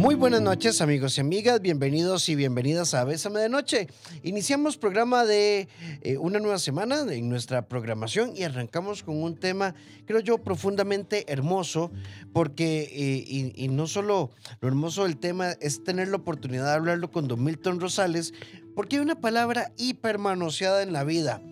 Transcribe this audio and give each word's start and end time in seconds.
Muy 0.00 0.14
buenas 0.14 0.40
noches 0.40 0.80
amigos 0.80 1.18
y 1.18 1.20
amigas, 1.20 1.60
bienvenidos 1.60 2.30
y 2.30 2.34
bienvenidas 2.34 2.94
a 2.94 3.04
Bésame 3.04 3.38
de 3.40 3.50
Noche. 3.50 3.86
Iniciamos 4.22 4.78
programa 4.78 5.26
de 5.26 5.68
eh, 6.00 6.16
una 6.16 6.38
nueva 6.38 6.58
semana 6.58 7.02
en 7.12 7.28
nuestra 7.28 7.68
programación 7.68 8.34
y 8.34 8.44
arrancamos 8.44 9.02
con 9.02 9.22
un 9.22 9.36
tema, 9.36 9.74
creo 10.06 10.20
yo, 10.20 10.38
profundamente 10.38 11.30
hermoso, 11.30 11.90
porque, 12.32 12.88
eh, 12.90 13.52
y, 13.54 13.68
no 13.68 13.86
solo 13.86 14.30
lo 14.62 14.68
hermoso 14.68 15.04
del 15.04 15.18
tema 15.18 15.50
es 15.60 15.84
tener 15.84 16.08
la 16.08 16.16
oportunidad 16.16 16.64
de 16.64 16.72
hablarlo 16.72 17.10
con 17.10 17.28
Don 17.28 17.44
Milton 17.44 17.78
Rosales, 17.78 18.32
porque 18.74 18.96
hay 18.96 19.02
una 19.02 19.20
palabra 19.20 19.70
hipermanoseada 19.76 20.82
en 20.82 20.94
la 20.94 21.04
vida 21.04 21.42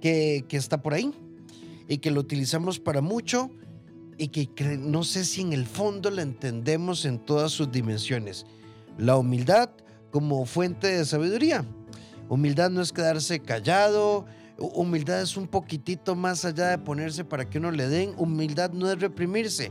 que, 0.00 0.46
que 0.48 0.56
está 0.56 0.80
por 0.80 0.94
ahí 0.94 1.12
y 1.88 1.98
que 1.98 2.10
lo 2.10 2.20
utilizamos 2.20 2.80
para 2.80 3.02
mucho 3.02 3.50
y 4.18 4.28
que 4.28 4.78
no 4.78 5.04
sé 5.04 5.24
si 5.24 5.42
en 5.42 5.52
el 5.52 5.66
fondo 5.66 6.10
la 6.10 6.22
entendemos 6.22 7.04
en 7.04 7.18
todas 7.18 7.52
sus 7.52 7.70
dimensiones. 7.70 8.46
La 8.98 9.16
humildad 9.16 9.70
como 10.10 10.46
fuente 10.46 10.86
de 10.86 11.04
sabiduría. 11.04 11.64
Humildad 12.28 12.70
no 12.70 12.80
es 12.80 12.92
quedarse 12.92 13.40
callado, 13.40 14.26
humildad 14.58 15.20
es 15.20 15.36
un 15.36 15.46
poquitito 15.46 16.14
más 16.14 16.44
allá 16.44 16.68
de 16.68 16.78
ponerse 16.78 17.24
para 17.24 17.48
que 17.48 17.58
uno 17.58 17.70
le 17.70 17.88
den, 17.88 18.14
humildad 18.16 18.70
no 18.70 18.90
es 18.90 18.98
reprimirse. 18.98 19.70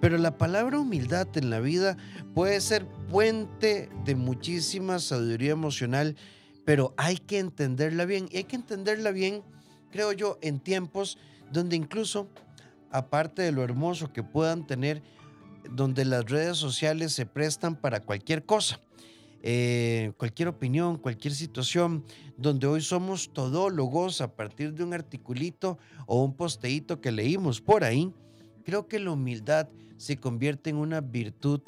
Pero 0.00 0.18
la 0.18 0.36
palabra 0.36 0.78
humildad 0.78 1.28
en 1.36 1.48
la 1.48 1.60
vida 1.60 1.96
puede 2.34 2.60
ser 2.60 2.86
puente 3.10 3.88
de 4.04 4.14
muchísima 4.14 4.98
sabiduría 4.98 5.52
emocional, 5.52 6.16
pero 6.66 6.92
hay 6.96 7.16
que 7.16 7.38
entenderla 7.38 8.04
bien. 8.04 8.28
Y 8.30 8.38
hay 8.38 8.44
que 8.44 8.56
entenderla 8.56 9.12
bien, 9.12 9.42
creo 9.90 10.12
yo, 10.12 10.38
en 10.42 10.60
tiempos 10.60 11.16
donde 11.52 11.76
incluso 11.76 12.28
aparte 12.94 13.42
de 13.42 13.50
lo 13.50 13.64
hermoso 13.64 14.12
que 14.12 14.22
puedan 14.22 14.68
tener, 14.68 15.02
donde 15.68 16.04
las 16.04 16.26
redes 16.26 16.56
sociales 16.56 17.12
se 17.12 17.26
prestan 17.26 17.74
para 17.74 17.98
cualquier 17.98 18.44
cosa. 18.44 18.80
Eh, 19.42 20.12
cualquier 20.16 20.46
opinión, 20.46 20.96
cualquier 20.96 21.34
situación, 21.34 22.04
donde 22.36 22.68
hoy 22.68 22.80
somos 22.80 23.32
todólogos 23.32 24.20
a 24.20 24.36
partir 24.36 24.74
de 24.74 24.84
un 24.84 24.94
articulito 24.94 25.76
o 26.06 26.22
un 26.22 26.36
posteíto 26.36 27.00
que 27.00 27.10
leímos 27.10 27.60
por 27.60 27.82
ahí, 27.82 28.14
creo 28.64 28.86
que 28.86 29.00
la 29.00 29.10
humildad 29.10 29.68
se 29.96 30.16
convierte 30.16 30.70
en 30.70 30.76
una 30.76 31.00
virtud 31.00 31.62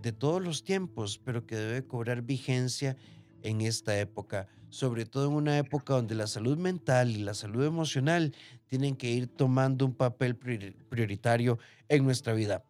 de 0.00 0.12
todos 0.12 0.40
los 0.40 0.62
tiempos, 0.62 1.20
pero 1.24 1.46
que 1.46 1.56
debe 1.56 1.84
cobrar 1.84 2.22
vigencia 2.22 2.96
en 3.42 3.60
esta 3.60 3.98
época, 3.98 4.46
sobre 4.74 5.06
todo 5.06 5.28
en 5.28 5.34
una 5.34 5.56
época 5.56 5.94
donde 5.94 6.16
la 6.16 6.26
salud 6.26 6.58
mental 6.58 7.12
y 7.12 7.22
la 7.22 7.34
salud 7.34 7.64
emocional 7.64 8.34
tienen 8.66 8.96
que 8.96 9.08
ir 9.08 9.28
tomando 9.28 9.86
un 9.86 9.94
papel 9.94 10.34
prioritario 10.34 11.60
en 11.88 12.04
nuestra 12.04 12.32
vida. 12.32 12.64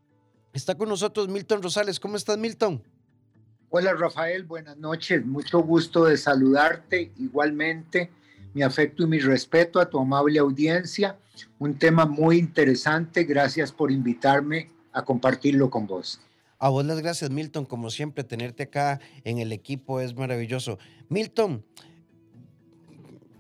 Está 0.53 0.75
con 0.75 0.91
nosotros 0.91 1.29
Milton 1.29 1.63
Rosales. 1.63 1.99
¿Cómo 1.99 2.17
estás, 2.17 2.37
Milton? 2.37 2.83
Hola, 3.71 3.95
Rafael. 3.95 4.45
Buenas 4.45 4.77
noches. 4.77 5.25
Mucho 5.25 5.61
gusto 5.61 6.05
de 6.05 6.19
saludarte. 6.19 7.11
Igualmente, 7.17 8.11
mi 8.53 8.63
afecto 8.63 9.05
y 9.05 9.07
mi 9.07 9.19
respeto 9.19 9.81
a 9.81 9.89
tu 9.89 9.99
amable 9.99 10.39
audiencia. 10.39 11.17
Un 11.59 11.79
tema 11.79 12.05
muy 12.05 12.37
interesante. 12.37 13.25
Gracias 13.25 13.73
por 13.73 13.91
invitarme 13.91 14.71
a 14.93 15.03
compartirlo 15.03 15.71
con 15.71 15.87
vos. 15.87 16.21
A 16.59 16.69
vos 16.69 16.85
las 16.85 17.01
gracias, 17.01 17.31
Milton. 17.31 17.65
Como 17.65 17.89
siempre, 17.89 18.25
tenerte 18.25 18.65
acá 18.65 19.01
en 19.25 19.39
el 19.39 19.53
equipo 19.53 20.01
es 20.01 20.15
maravilloso. 20.15 20.79
Milton, 21.09 21.65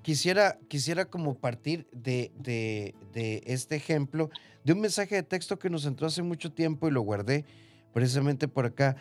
quisiera, 0.05 0.58
quisiera 0.69 1.06
como 1.06 1.34
partir 1.34 1.88
de, 1.92 2.30
de, 2.38 2.94
de, 3.12 3.42
este 3.47 3.74
ejemplo, 3.74 4.30
de 4.62 4.74
un 4.74 4.80
mensaje 4.80 5.16
de 5.16 5.22
texto 5.24 5.58
que 5.58 5.70
nos 5.70 5.86
entró 5.86 6.06
hace 6.06 6.22
mucho 6.22 6.52
tiempo 6.52 6.86
y 6.86 6.92
lo 6.92 7.00
guardé 7.00 7.44
precisamente 7.92 8.46
por 8.46 8.66
acá. 8.66 8.96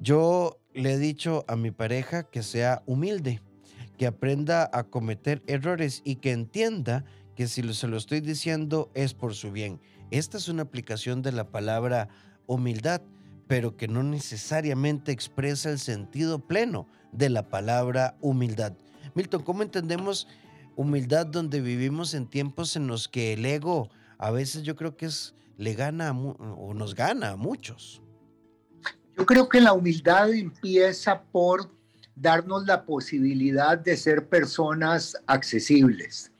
Yo 0.00 0.58
le 0.72 0.94
he 0.94 0.98
dicho 0.98 1.44
a 1.48 1.56
mi 1.56 1.70
pareja 1.70 2.22
que 2.22 2.42
sea 2.42 2.82
humilde, 2.86 3.42
que 3.98 4.06
aprenda 4.06 4.70
a 4.72 4.84
cometer 4.84 5.42
errores 5.46 6.00
y 6.04 6.16
que 6.16 6.30
entienda 6.30 7.04
que 7.36 7.48
si 7.48 7.62
se 7.74 7.88
lo 7.88 7.96
estoy 7.96 8.20
diciendo 8.20 8.90
es 8.94 9.12
por 9.12 9.34
su 9.34 9.50
bien. 9.50 9.80
Esta 10.10 10.38
es 10.38 10.48
una 10.48 10.62
aplicación 10.62 11.20
de 11.20 11.32
la 11.32 11.50
palabra 11.50 12.08
humildad 12.46 13.02
pero 13.46 13.76
que 13.76 13.88
no 13.88 14.02
necesariamente 14.02 15.12
expresa 15.12 15.70
el 15.70 15.78
sentido 15.78 16.38
pleno 16.38 16.86
de 17.12 17.30
la 17.30 17.48
palabra 17.48 18.16
humildad. 18.20 18.72
Milton, 19.14 19.42
¿cómo 19.42 19.62
entendemos 19.62 20.26
humildad 20.76 21.26
donde 21.26 21.60
vivimos 21.60 22.14
en 22.14 22.26
tiempos 22.26 22.76
en 22.76 22.86
los 22.86 23.08
que 23.08 23.32
el 23.32 23.44
ego 23.44 23.90
a 24.18 24.30
veces 24.30 24.62
yo 24.62 24.76
creo 24.76 24.96
que 24.96 25.06
es 25.06 25.34
le 25.56 25.74
gana 25.74 26.12
o 26.12 26.74
nos 26.74 26.94
gana 26.94 27.30
a 27.30 27.36
muchos? 27.36 28.02
Yo 29.16 29.24
creo 29.26 29.48
que 29.48 29.60
la 29.60 29.72
humildad 29.72 30.32
empieza 30.32 31.22
por 31.22 31.70
darnos 32.16 32.66
la 32.66 32.84
posibilidad 32.84 33.78
de 33.78 33.96
ser 33.96 34.28
personas 34.28 35.16
accesibles 35.26 36.32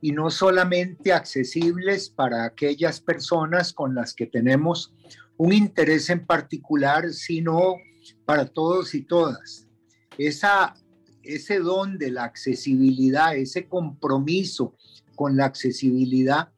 y 0.00 0.12
no 0.12 0.30
solamente 0.30 1.12
accesibles 1.12 2.10
para 2.10 2.44
aquellas 2.44 3.00
personas 3.00 3.72
con 3.72 3.94
las 3.94 4.12
que 4.12 4.26
tenemos 4.26 4.92
un 5.36 5.52
interés 5.52 6.10
en 6.10 6.24
particular, 6.24 7.10
sino 7.12 7.76
para 8.24 8.46
todos 8.46 8.94
y 8.94 9.02
todas. 9.02 9.66
Esa, 10.18 10.74
ese 11.24 11.58
don 11.58 11.98
de 11.98 12.10
la 12.10 12.24
accesibilidad, 12.24 13.36
ese 13.36 13.68
compromiso 13.68 14.74
con 15.14 15.36
la 15.36 15.46
accesibilidad, 15.46 16.50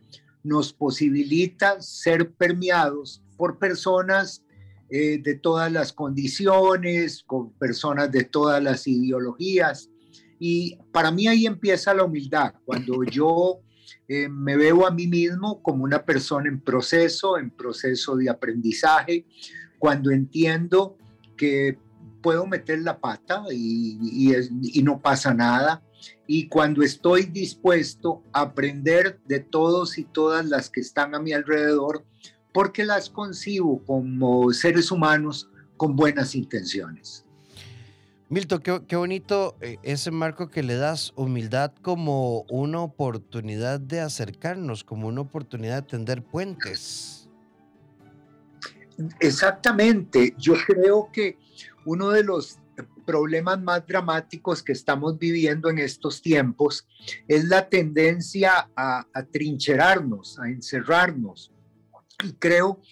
nos 0.42 0.72
posibilita 0.72 1.80
ser 1.80 2.32
permeados 2.32 3.22
por 3.36 3.58
personas 3.58 4.42
eh, 4.88 5.20
de 5.22 5.34
todas 5.34 5.72
las 5.72 5.92
condiciones, 5.92 7.24
con 7.26 7.52
personas 7.54 8.12
de 8.12 8.24
todas 8.24 8.62
las 8.62 8.86
ideologías. 8.86 9.90
Y 10.38 10.78
para 10.92 11.10
mí 11.10 11.26
ahí 11.26 11.46
empieza 11.46 11.94
la 11.94 12.04
humildad, 12.04 12.54
cuando 12.64 13.02
yo 13.10 13.60
eh, 14.06 14.28
me 14.28 14.56
veo 14.56 14.86
a 14.86 14.92
mí 14.92 15.08
mismo 15.08 15.60
como 15.62 15.82
una 15.82 16.04
persona 16.04 16.48
en 16.48 16.60
proceso, 16.60 17.38
en 17.38 17.50
proceso 17.50 18.14
de 18.14 18.30
aprendizaje, 18.30 19.26
cuando 19.78 20.10
entiendo 20.10 20.96
que 21.36 21.78
puedo 22.26 22.44
meter 22.44 22.80
la 22.80 22.98
pata 22.98 23.44
y, 23.52 24.34
y, 24.74 24.82
no 24.82 24.98
pasa 24.98 25.32
nada, 25.32 25.80
y 26.26 26.48
cuando 26.48 26.82
estoy 26.82 27.22
dispuesto 27.22 28.24
a 28.32 28.40
aprender 28.40 29.20
de 29.26 29.38
todos 29.38 29.96
y 29.96 30.02
todas 30.02 30.44
las 30.44 30.68
que 30.68 30.80
están 30.80 31.14
a 31.14 31.20
mi 31.20 31.32
alrededor, 31.32 32.04
porque 32.52 32.84
las 32.84 33.10
concibo 33.10 33.80
como 33.84 34.52
seres 34.52 34.90
humanos 34.90 35.48
con 35.76 35.94
buenas 35.94 36.34
intenciones. 36.34 37.24
Milton, 38.28 38.60
qué, 38.88 38.96
bonito 38.96 39.54
eh, 39.60 39.76
ese 39.84 40.10
marco 40.10 40.50
que 40.50 40.64
le 40.64 40.74
das, 40.74 41.12
humildad 41.14 41.74
como 41.80 42.40
una 42.48 42.80
oportunidad 42.80 43.78
de 43.78 44.00
acercarnos, 44.00 44.82
como 44.82 45.06
una 45.06 45.20
oportunidad 45.20 45.84
de 45.84 45.90
tender 45.90 46.24
puentes. 46.24 47.28
Exactamente, 49.20 50.34
yo 50.36 50.54
creo 50.66 51.08
que 51.12 51.38
uno 51.86 52.10
de 52.10 52.22
los 52.22 52.58
problemas 53.06 53.60
más 53.62 53.86
dramáticos 53.86 54.62
que 54.62 54.72
estamos 54.72 55.18
viviendo 55.18 55.70
en 55.70 55.78
estos 55.78 56.20
tiempos 56.20 56.86
es 57.26 57.44
la 57.44 57.68
tendencia 57.70 58.70
a, 58.76 59.06
a 59.14 59.22
trincherarnos, 59.24 60.38
a 60.38 60.48
encerrarnos. 60.48 61.52
Y 62.22 62.32
creo 62.32 62.82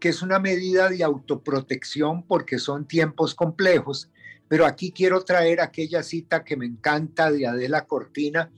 que 0.00 0.08
es 0.08 0.22
una 0.22 0.38
medida 0.38 0.88
de 0.88 1.04
autoprotección 1.04 2.26
porque 2.26 2.58
son 2.58 2.86
tiempos 2.86 3.34
complejos 3.34 4.10
pero 4.48 4.66
aquí 4.66 4.92
quiero 4.92 5.24
traer 5.24 5.60
aquella 5.60 6.02
cita 6.02 6.44
que 6.44 6.56
me 6.56 6.66
encanta 6.66 7.30
de 7.30 7.46
Adela 7.46 7.86
Cortina, 7.86 8.52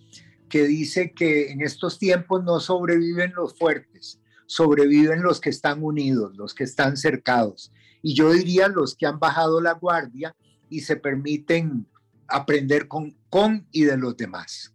que 0.49 0.65
dice 0.65 1.13
que 1.13 1.51
en 1.51 1.63
estos 1.63 1.99
tiempos 1.99 2.45
no 2.45 2.61
sobreviven 2.61 3.33
los 3.35 3.57
fuertes, 3.59 4.21
sobreviven 4.47 5.23
los 5.23 5.41
que 5.41 5.51
están 5.51 5.83
unidos, 5.83 6.37
los 6.37 6.55
que 6.55 6.65
están 6.65 6.97
cercados. 6.97 7.73
Y 8.07 8.15
yo 8.15 8.31
diría 8.31 8.69
los 8.69 8.95
que 8.95 9.05
han 9.05 9.19
bajado 9.19 9.61
la 9.61 9.73
guardia 9.73 10.33
y 10.71 10.83
se 10.83 10.95
permiten 10.95 11.89
aprender 12.29 12.87
con, 12.87 13.17
con 13.29 13.67
y 13.73 13.83
de 13.83 13.97
los 13.97 14.17
demás. 14.17 14.73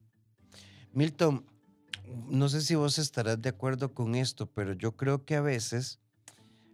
Milton, 0.91 1.45
no 2.29 2.49
sé 2.49 2.59
si 2.59 2.75
vos 2.75 2.99
estarás 2.99 3.41
de 3.41 3.47
acuerdo 3.47 3.93
con 3.93 4.15
esto, 4.15 4.47
pero 4.47 4.73
yo 4.73 4.97
creo 4.97 5.23
que 5.23 5.37
a 5.37 5.41
veces 5.41 6.01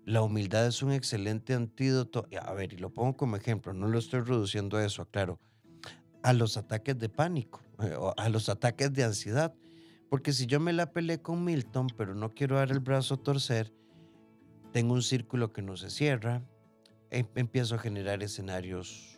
la 0.03 0.23
humildad 0.23 0.65
es 0.65 0.81
un 0.81 0.93
excelente 0.93 1.53
antídoto. 1.53 2.27
A 2.41 2.53
ver, 2.55 2.73
y 2.73 2.77
lo 2.77 2.91
pongo 2.91 3.15
como 3.15 3.35
ejemplo, 3.35 3.71
no 3.73 3.87
lo 3.87 3.99
estoy 3.99 4.21
reduciendo 4.21 4.77
a 4.77 4.83
eso, 4.83 5.03
aclaro, 5.03 5.39
a 6.23 6.33
los 6.33 6.57
ataques 6.57 6.97
de 6.97 7.07
pánico, 7.07 7.61
eh, 7.83 7.95
a 8.17 8.29
los 8.29 8.49
ataques 8.49 8.91
de 8.93 9.03
ansiedad. 9.03 9.53
Porque 10.09 10.33
si 10.33 10.47
yo 10.47 10.59
me 10.59 10.73
la 10.73 10.91
peleé 10.91 11.21
con 11.21 11.43
Milton, 11.43 11.85
pero 11.95 12.15
no 12.15 12.33
quiero 12.33 12.55
dar 12.55 12.71
el 12.71 12.79
brazo 12.79 13.13
a 13.13 13.17
torcer, 13.17 13.71
tengo 14.77 14.93
un 14.93 15.01
círculo 15.01 15.51
que 15.51 15.63
no 15.63 15.75
se 15.75 15.89
cierra, 15.89 16.43
em, 17.09 17.25
empiezo 17.33 17.73
a 17.73 17.79
generar 17.79 18.21
escenarios, 18.21 19.17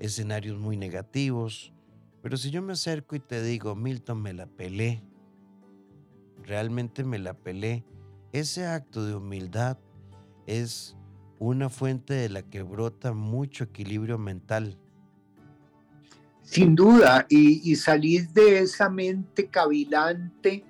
escenarios 0.00 0.58
muy 0.58 0.76
negativos. 0.76 1.72
Pero 2.20 2.36
si 2.36 2.50
yo 2.50 2.60
me 2.60 2.72
acerco 2.72 3.14
y 3.14 3.20
te 3.20 3.44
digo, 3.44 3.76
Milton, 3.76 4.20
me 4.20 4.32
la 4.32 4.46
pelé, 4.46 5.04
realmente 6.42 7.04
me 7.04 7.20
la 7.20 7.34
pelé, 7.34 7.84
ese 8.32 8.66
acto 8.66 9.04
de 9.04 9.14
humildad 9.14 9.78
es 10.48 10.96
una 11.38 11.68
fuente 11.68 12.14
de 12.14 12.28
la 12.28 12.42
que 12.42 12.62
brota 12.64 13.12
mucho 13.12 13.62
equilibrio 13.62 14.18
mental. 14.18 14.76
Sin 16.42 16.74
duda, 16.74 17.24
y, 17.28 17.76
salir 17.76 18.28
de 18.30 18.58
esa 18.58 18.90
mente 18.90 19.46
cavilante 19.46 20.64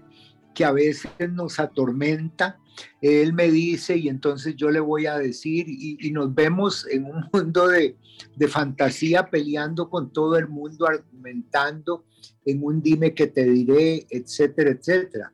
que 0.52 0.66
a 0.66 0.72
veces 0.72 1.10
nos 1.30 1.58
atormenta. 1.58 2.60
Él 3.00 3.32
me 3.32 3.50
dice 3.50 3.96
y 3.96 4.08
entonces 4.08 4.54
yo 4.56 4.70
le 4.70 4.80
voy 4.80 5.06
a 5.06 5.18
decir 5.18 5.66
y, 5.68 6.10
nos 6.10 6.34
vemos 6.34 6.86
en 6.90 7.04
un 7.04 7.24
mundo 7.32 7.68
de, 7.68 7.96
fantasía 8.48 9.28
peleando 9.30 9.88
con 9.88 10.12
todo 10.12 10.36
el 10.36 10.48
mundo, 10.48 10.86
argumentando 10.86 12.04
en 12.44 12.62
un 12.62 12.82
dime 12.82 13.14
que 13.14 13.26
te 13.26 13.44
diré, 13.44 14.06
etcétera, 14.10 14.70
etcétera. 14.70 15.32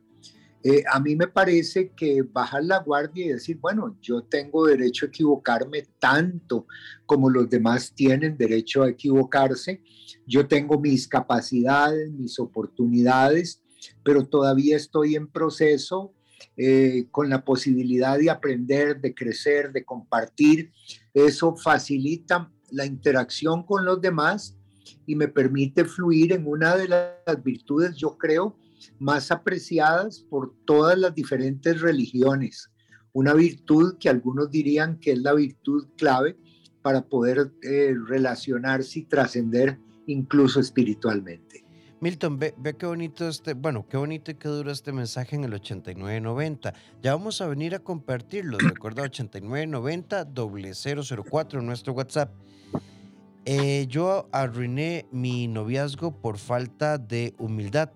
Eh, 0.63 0.83
a 0.91 0.99
mí 0.99 1.15
me 1.15 1.27
parece 1.27 1.91
que 1.95 2.23
bajar 2.23 2.63
la 2.63 2.79
guardia 2.79 3.25
y 3.25 3.29
decir, 3.29 3.57
bueno, 3.61 3.95
yo 4.01 4.23
tengo 4.23 4.65
derecho 4.65 5.05
a 5.05 5.09
equivocarme 5.09 5.87
tanto 5.99 6.65
como 7.05 7.29
los 7.29 7.49
demás 7.49 7.93
tienen 7.93 8.37
derecho 8.37 8.83
a 8.83 8.89
equivocarse. 8.89 9.81
Yo 10.25 10.47
tengo 10.47 10.79
mis 10.79 11.07
capacidades, 11.07 12.11
mis 12.11 12.37
oportunidades, 12.39 13.63
pero 14.03 14.25
todavía 14.25 14.75
estoy 14.75 15.15
en 15.15 15.27
proceso 15.27 16.13
eh, 16.57 17.07
con 17.11 17.29
la 17.29 17.45
posibilidad 17.45 18.17
de 18.17 18.31
aprender, 18.31 18.99
de 18.99 19.13
crecer, 19.13 19.71
de 19.71 19.85
compartir. 19.85 20.71
Eso 21.13 21.55
facilita 21.55 22.51
la 22.71 22.85
interacción 22.85 23.63
con 23.63 23.85
los 23.85 24.01
demás 24.01 24.57
y 25.05 25.15
me 25.15 25.27
permite 25.27 25.85
fluir 25.85 26.33
en 26.33 26.47
una 26.47 26.75
de 26.75 26.87
las 26.87 27.43
virtudes, 27.43 27.95
yo 27.95 28.17
creo, 28.17 28.57
más 28.99 29.31
apreciadas 29.31 30.25
por 30.29 30.55
todas 30.65 30.97
las 30.97 31.13
diferentes 31.13 31.79
religiones. 31.79 32.71
Una 33.13 33.33
virtud 33.33 33.97
que 33.99 34.09
algunos 34.09 34.49
dirían 34.49 34.99
que 34.99 35.11
es 35.11 35.19
la 35.19 35.33
virtud 35.33 35.87
clave 35.95 36.37
para 36.81 37.01
poder 37.07 37.51
eh, 37.61 37.93
relacionarse 38.07 38.99
y 38.99 39.03
trascender 39.03 39.77
incluso 40.07 40.59
espiritualmente. 40.59 41.66
Milton, 41.99 42.37
ve, 42.37 42.53
qué 42.77 42.85
bonito 42.85 43.27
este, 43.27 43.55
bueno, 43.55 43.87
qué 43.89 43.97
bonito 43.97 44.29
y 44.29 44.35
qué 44.35 44.47
duro 44.49 44.71
este 44.71 44.91
mensaje 44.91 45.35
en 45.35 45.45
el 45.45 45.53
8990. 45.55 46.73
Ya 47.01 47.15
vamos 47.15 47.41
a 47.41 47.47
venir 47.47 47.73
a 47.73 47.79
compartirlo, 47.79 48.59
recuerda 48.59 49.01
8990 49.01 50.27
004 50.31 51.59
en 51.59 51.65
nuestro 51.65 51.93
WhatsApp. 51.93 52.31
Eh, 53.45 53.87
yo 53.89 54.29
arruiné 54.31 55.07
mi 55.11 55.47
noviazgo 55.47 56.11
por 56.11 56.37
falta 56.37 56.99
de 56.99 57.33
humildad. 57.39 57.89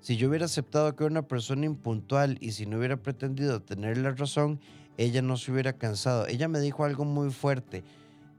Si 0.00 0.16
yo 0.16 0.28
hubiera 0.28 0.44
aceptado 0.44 0.94
que 0.94 1.02
era 1.02 1.10
una 1.10 1.26
persona 1.26 1.66
impuntual 1.66 2.38
y 2.40 2.52
si 2.52 2.64
no 2.64 2.78
hubiera 2.78 2.96
pretendido 2.96 3.60
tener 3.60 3.98
la 3.98 4.12
razón, 4.12 4.60
ella 4.98 5.20
no 5.20 5.36
se 5.36 5.50
hubiera 5.50 5.72
cansado. 5.72 6.28
Ella 6.28 6.46
me 6.46 6.60
dijo 6.60 6.84
algo 6.84 7.04
muy 7.04 7.30
fuerte. 7.30 7.82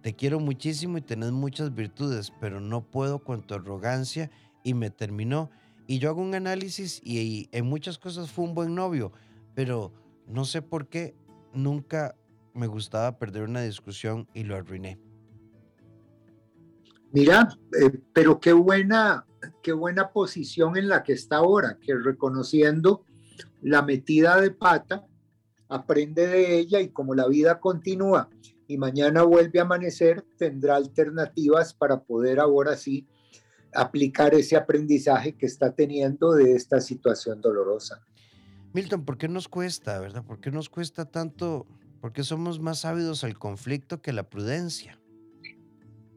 Te 0.02 0.14
quiero 0.14 0.40
muchísimo 0.40 0.98
y 0.98 1.02
tenés 1.02 1.32
muchas 1.32 1.76
virtudes, 1.76 2.32
pero 2.40 2.62
no 2.62 2.82
puedo 2.82 3.20
con 3.20 3.42
tu 3.42 3.56
arrogancia 3.56 4.32
y 4.68 4.74
me 4.74 4.90
terminó. 4.90 5.50
Y 5.88 6.00
yo 6.00 6.10
hago 6.10 6.22
un 6.22 6.36
análisis 6.36 7.00
y, 7.02 7.48
en 7.54 7.66
muchas 7.66 7.98
cosas 7.98 8.30
fue 8.30 8.44
un 8.44 8.54
buen 8.54 8.76
novio, 8.76 9.14
pero 9.56 9.94
no 10.28 10.44
sé 10.44 10.62
por 10.62 10.90
qué 10.90 11.16
nunca 11.54 12.16
me 12.54 12.68
gustaba 12.68 13.18
perder 13.18 13.44
una 13.44 13.62
discusión 13.62 14.28
y 14.34 14.44
lo 14.44 14.58
arruiné. 14.58 15.00
Mira, 17.14 17.48
eh, 17.82 17.98
pero 18.12 18.42
qué 18.42 18.52
buena 18.52 19.26
qué 19.64 19.72
buena 19.72 20.12
posición 20.12 20.76
en 20.76 20.90
la 20.90 21.04
que 21.04 21.14
está 21.14 21.38
ahora, 21.38 21.78
que 21.80 21.96
reconociendo 21.96 23.06
la 23.62 23.82
metida 23.84 24.42
de 24.42 24.52
pata, 24.52 25.06
aprende 25.70 26.28
de 26.28 26.58
ella 26.58 26.82
y 26.82 26.90
como 26.90 27.16
la 27.16 27.28
vida 27.28 27.62
continúa 27.62 28.30
y 28.68 28.78
mañana 28.78 29.24
vuelve 29.24 29.60
a 29.60 29.62
amanecer, 29.62 30.26
tendrá 30.38 30.76
alternativas 30.76 31.74
para 31.74 32.02
poder 32.02 32.42
ahora 32.42 32.76
sí 32.76 33.08
aplicar 33.78 34.34
ese 34.34 34.56
aprendizaje 34.56 35.34
que 35.34 35.46
está 35.46 35.72
teniendo 35.72 36.34
de 36.34 36.54
esta 36.54 36.82
situación 36.82 37.42
dolorosa. 37.42 38.02
Milton, 38.74 39.06
¿por 39.06 39.18
qué 39.18 39.28
nos 39.28 39.48
cuesta, 39.48 40.00
verdad? 40.00 40.24
¿Por 40.26 40.40
qué 40.40 40.52
nos 40.52 40.70
cuesta 40.70 41.06
tanto? 41.06 41.66
¿Por 42.02 42.12
qué 42.12 42.24
somos 42.24 42.60
más 42.60 42.86
ávidos 42.86 43.24
al 43.24 43.38
conflicto 43.38 44.02
que 44.02 44.14
la 44.14 44.30
prudencia? 44.30 45.00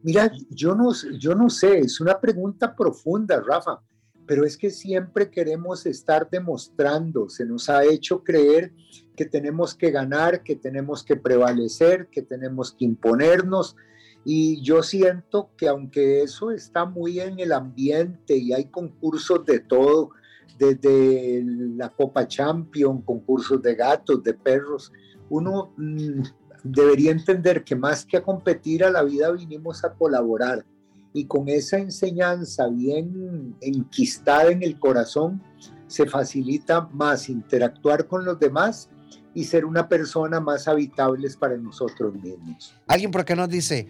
Mira, 0.03 0.33
yo 0.49 0.75
no, 0.75 0.93
yo 1.19 1.35
no 1.35 1.51
sé, 1.51 1.79
es 1.81 2.01
una 2.01 2.19
pregunta 2.19 2.75
profunda, 2.75 3.41
Rafa, 3.41 3.81
pero 4.27 4.47
es 4.47 4.57
que 4.57 4.71
siempre 4.71 5.31
queremos 5.31 5.85
estar 5.85 6.29
demostrando, 6.31 7.29
se 7.29 7.45
nos 7.45 7.69
ha 7.69 7.85
hecho 7.85 8.25
creer 8.25 8.73
que 9.15 9.27
tenemos 9.27 9.75
que 9.75 9.91
ganar, 9.91 10.43
que 10.43 10.57
tenemos 10.57 11.05
que 11.05 11.17
prevalecer, 11.17 12.09
que 12.11 12.23
tenemos 12.23 12.73
que 12.73 12.87
imponernos. 12.87 13.77
Y 14.25 14.61
yo 14.63 14.83
siento 14.83 15.51
que 15.57 15.69
aunque 15.69 16.23
eso 16.23 16.51
está 16.51 16.85
muy 16.85 17.21
en 17.21 17.41
el 17.41 17.53
ambiente 17.53 18.37
y 18.37 18.53
hay 18.53 18.67
concursos 18.67 19.45
de 19.47 19.61
todo, 19.61 20.11
desde 20.59 21.43
la 21.45 21.89
Copa 21.89 22.29
Champion, 22.29 23.01
concursos 23.01 23.63
de 23.63 23.75
gatos, 23.75 24.23
de 24.23 24.35
perros, 24.35 24.93
uno 25.31 25.73
mm, 25.79 26.23
debería 26.63 27.13
entender 27.13 27.65
que 27.65 27.75
más 27.75 28.05
que 28.05 28.19
a 28.19 28.23
competir 28.23 28.85
a 28.85 28.91
la 28.91 29.03
vida 29.03 29.31
vinimos 29.31 29.83
a 29.85 29.95
colaborar 29.95 30.65
y 31.13 31.25
con 31.25 31.49
esa 31.49 31.79
enseñanza 31.79 32.69
bien 32.69 33.57
enquistada 33.61 34.51
en 34.51 34.63
el 34.63 34.79
corazón 34.79 35.43
se 35.87 36.07
facilita 36.07 36.89
más 36.93 37.29
interactuar 37.29 38.07
con 38.07 38.25
los 38.25 38.39
demás 38.39 38.89
y 39.35 39.45
ser 39.45 39.65
una 39.65 39.89
persona 39.89 40.41
más 40.41 40.69
habitable 40.69 41.29
para 41.39 41.57
nosotros 41.57 42.15
mismos. 42.15 42.75
Alguien 42.87 43.11
por 43.11 43.23
acá 43.23 43.35
nos 43.35 43.49
dice, 43.49 43.89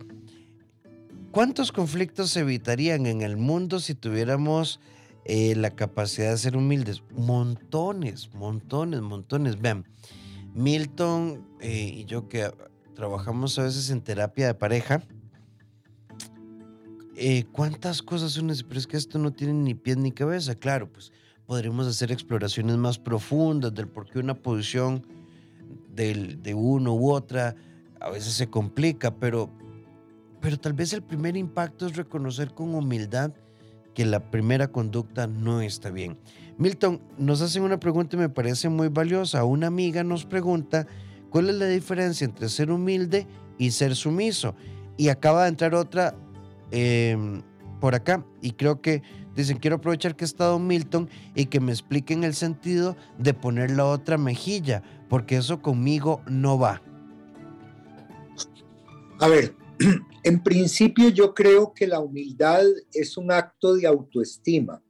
¿cuántos 1.31 1.73
conflictos 1.73 2.31
se 2.31 2.41
evitarían 2.41 3.07
en 3.07 3.23
el 3.23 3.37
mundo 3.37 3.81
si 3.81 3.95
tuviéramos 3.95 4.81
eh, 5.25 5.55
la 5.57 5.71
capacidad 5.71 6.31
de 6.31 6.39
ser 6.39 6.57
humildes? 6.57 7.03
Montones, 7.13 8.33
montones, 8.35 9.01
montones. 9.01 9.61
Vean, 9.61 9.87
Milton 10.55 11.47
eh, 11.61 11.93
y 11.97 12.05
yo 12.05 12.29
que 12.29 12.51
trabajamos 12.95 13.59
a 13.59 13.63
veces 13.63 13.91
en 13.91 14.01
terapia 14.01 14.47
de 14.47 14.55
pareja, 14.55 15.03
eh, 17.17 17.45
¿cuántas 17.53 18.03
cosas 18.03 18.33
son 18.33 18.49
Pero 18.69 18.79
es 18.79 18.87
que 18.87 18.97
esto 18.97 19.19
no 19.19 19.33
tiene 19.33 19.53
ni 19.53 19.75
pies 19.75 19.97
ni 19.97 20.13
cabeza. 20.13 20.55
Claro, 20.55 20.91
pues 20.91 21.13
podremos 21.47 21.87
hacer 21.87 22.13
exploraciones 22.13 22.77
más 22.77 22.99
profundas 22.99 23.75
del 23.75 23.89
por 23.89 24.09
qué 24.09 24.19
una 24.19 24.35
posición 24.35 25.07
del, 25.89 26.43
de 26.43 26.55
uno 26.55 26.95
u 26.95 27.11
otra 27.11 27.57
a 28.01 28.09
veces 28.09 28.33
se 28.33 28.49
complica, 28.49 29.15
pero, 29.17 29.51
pero 30.41 30.59
tal 30.59 30.73
vez 30.73 30.93
el 30.93 31.03
primer 31.03 31.37
impacto 31.37 31.87
es 31.87 31.97
reconocer 31.97 32.53
con 32.55 32.75
humildad 32.75 33.33
que 33.95 34.05
la 34.05 34.31
primera 34.31 34.69
conducta 34.69 35.27
no 35.27 35.61
está 35.61 35.91
bien. 35.91 36.17
Milton, 36.59 37.01
nos 37.19 37.41
hacen 37.41 37.63
una 37.63 37.81
pregunta 37.81 38.17
y 38.17 38.21
me 38.21 38.29
parece 38.29 38.69
muy 38.69 38.89
valiosa. 38.89 39.45
Una 39.45 39.67
amiga 39.67 40.05
nos 40.05 40.25
pregunta, 40.25 40.87
¿cuál 41.31 41.49
es 41.49 41.57
la 41.57 41.67
diferencia 41.67 42.25
entre 42.25 42.49
ser 42.49 42.71
humilde 42.71 43.27
y 43.59 43.71
ser 43.71 43.97
sumiso? 43.97 44.55
Y 44.97 45.09
acaba 45.09 45.45
de 45.45 45.49
entrar 45.49 45.75
otra 45.75 46.15
em, 46.71 47.43
por 47.81 47.95
acá 47.95 48.25
y 48.43 48.53
creo 48.53 48.81
que 48.81 49.03
dicen, 49.35 49.59
quiero 49.59 49.77
aprovechar 49.77 50.17
que 50.17 50.25
ha 50.25 50.27
estado 50.27 50.59
Milton 50.59 51.09
y 51.35 51.47
que 51.47 51.61
me 51.61 51.73
expliquen 51.73 52.25
el 52.25 52.35
sentido 52.35 52.97
de 53.19 53.35
poner 53.35 53.71
la 53.71 53.87
otra 53.87 54.19
mejilla, 54.19 54.83
porque 55.09 55.37
eso 55.37 55.63
conmigo 55.63 56.21
no 56.27 56.59
va. 56.59 56.83
A 59.19 59.29
ver, 59.29 59.55
en 60.23 60.43
principio 60.43 61.09
yo 61.09 61.35
creo 61.35 61.73
que 61.73 61.87
la 61.87 62.01
humildad 62.01 62.65
es 62.93 63.17
un 63.17 63.33
acto 63.33 63.75
de 63.75 63.87
autoestima 63.87 64.83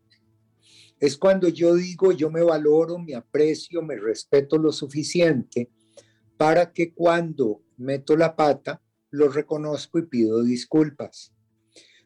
es 1.00 1.16
cuando 1.16 1.48
yo 1.48 1.74
digo 1.74 2.12
yo 2.12 2.30
me 2.30 2.42
valoro, 2.42 2.98
me 2.98 3.14
aprecio, 3.14 3.80
me 3.80 3.96
respeto 3.96 4.58
lo 4.58 4.70
suficiente 4.70 5.70
para 6.36 6.72
que 6.72 6.92
cuando 6.92 7.62
meto 7.78 8.16
la 8.16 8.36
pata 8.36 8.82
lo 9.10 9.28
reconozco 9.28 9.98
y 9.98 10.06
pido 10.06 10.42
disculpas. 10.42 11.32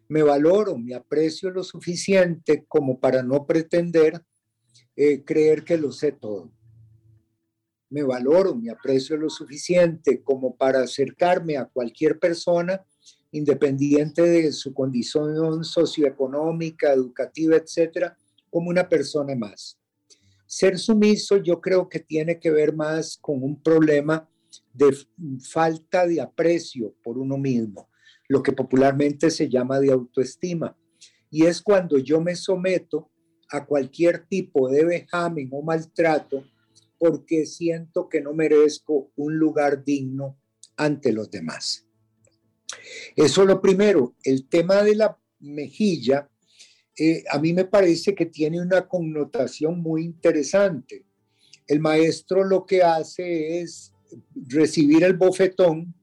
Me 0.09 0.23
valoro, 0.23 0.79
me 0.79 0.95
aprecio 0.95 1.51
lo 1.51 1.65
suficiente 1.65 2.65
como 2.69 3.01
para 3.01 3.23
no 3.23 3.47
pretender 3.47 4.25
eh, 4.95 5.25
creer 5.25 5.65
que 5.65 5.77
lo 5.77 5.91
sé 5.91 6.13
todo. 6.13 6.53
Me 7.91 8.05
valoro, 8.05 8.55
me 8.55 8.71
aprecio 8.71 9.17
lo 9.17 9.29
suficiente 9.29 10.23
como 10.23 10.57
para 10.57 10.81
acercarme 10.83 11.57
a 11.57 11.67
cualquier 11.67 12.19
persona, 12.19 12.85
independiente 13.35 14.23
de 14.23 14.53
su 14.53 14.73
condición 14.73 15.65
socioeconómica, 15.65 16.93
educativa, 16.93 17.57
etcétera, 17.57 18.17
como 18.49 18.71
una 18.71 18.89
persona 18.89 19.35
más. 19.35 19.77
Ser 20.47 20.79
sumiso 20.79 21.39
yo 21.39 21.61
creo 21.61 21.89
que 21.89 21.99
tiene 21.99 22.39
que 22.39 22.53
ver 22.53 22.77
más 22.77 23.19
con 23.21 23.43
un 23.43 23.61
problema 23.61 24.29
de 24.73 24.97
falta 25.41 26.07
de 26.07 26.21
aprecio 26.21 26.95
por 27.03 27.19
uno 27.19 27.37
mismo, 27.37 27.89
lo 28.29 28.41
que 28.41 28.53
popularmente 28.53 29.31
se 29.31 29.49
llama 29.49 29.81
de 29.81 29.91
autoestima. 29.91 30.77
Y 31.29 31.47
es 31.47 31.61
cuando 31.61 31.99
yo 31.99 32.21
me 32.21 32.37
someto 32.37 33.11
a 33.51 33.67
cualquier 33.67 34.27
tipo 34.29 34.69
de 34.69 34.85
vejamen 34.85 35.49
o 35.51 35.61
maltrato 35.61 36.45
porque 36.99 37.47
siento 37.47 38.09
que 38.09 38.21
no 38.21 38.33
merezco 38.33 39.11
un 39.17 39.37
lugar 39.37 39.83
digno 39.85 40.39
ante 40.77 41.13
los 41.13 41.29
demás. 41.33 41.85
Eso 43.17 43.43
es 43.43 43.49
lo 43.49 43.61
primero. 43.61 44.15
El 44.23 44.49
tema 44.49 44.83
de 44.83 44.95
la 44.95 45.19
mejilla, 45.41 46.29
eh, 46.97 47.25
a 47.31 47.39
mí 47.39 47.53
me 47.53 47.65
parece 47.65 48.15
que 48.15 48.27
tiene 48.27 48.61
una 48.61 48.87
connotación 48.87 49.81
muy 49.81 50.05
interesante. 50.05 51.05
El 51.67 51.81
maestro 51.81 52.45
lo 52.45 52.67
que 52.67 52.83
hace 52.83 53.61
es 53.61 53.93
recibir 54.35 55.03
el 55.05 55.15
bofetón 55.15 55.95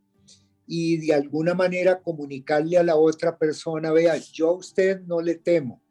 y 0.67 0.97
de 0.97 1.13
alguna 1.13 1.53
manera 1.53 2.01
comunicarle 2.01 2.77
a 2.77 2.83
la 2.83 2.95
otra 2.95 3.37
persona, 3.37 3.91
vea, 3.91 4.15
yo 4.17 4.49
a 4.49 4.53
usted 4.53 5.01
no 5.01 5.21
le 5.21 5.35
temo, 5.35 5.81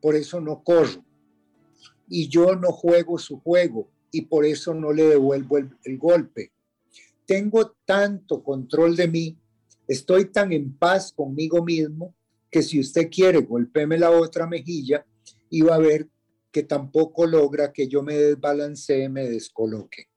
por 0.00 0.16
eso 0.16 0.40
no 0.40 0.64
corro, 0.64 1.04
y 2.08 2.28
yo 2.28 2.56
no 2.56 2.72
juego 2.72 3.16
su 3.18 3.40
juego, 3.40 3.88
y 4.10 4.22
por 4.22 4.44
eso 4.44 4.74
no 4.74 4.92
le 4.92 5.04
devuelvo 5.04 5.58
el, 5.58 5.70
el 5.84 5.98
golpe. 5.98 6.52
Tengo 7.26 7.76
tanto 7.84 8.42
control 8.42 8.96
de 8.96 9.08
mí, 9.08 9.38
estoy 9.88 10.26
tan 10.26 10.52
en 10.52 10.76
paz 10.76 11.12
conmigo 11.12 11.64
mismo, 11.64 12.14
que 12.50 12.62
si 12.62 12.80
usted 12.80 13.08
quiere, 13.10 13.40
golpeme 13.40 13.98
la 13.98 14.10
otra 14.10 14.46
mejilla 14.46 15.04
y 15.50 15.62
va 15.62 15.76
a 15.76 15.78
ver 15.78 16.08
que 16.50 16.62
tampoco 16.62 17.26
logra 17.26 17.72
que 17.72 17.88
yo 17.88 18.02
me 18.02 18.14
desbalancee, 18.14 19.08
me 19.08 19.28
descoloque. 19.28 20.08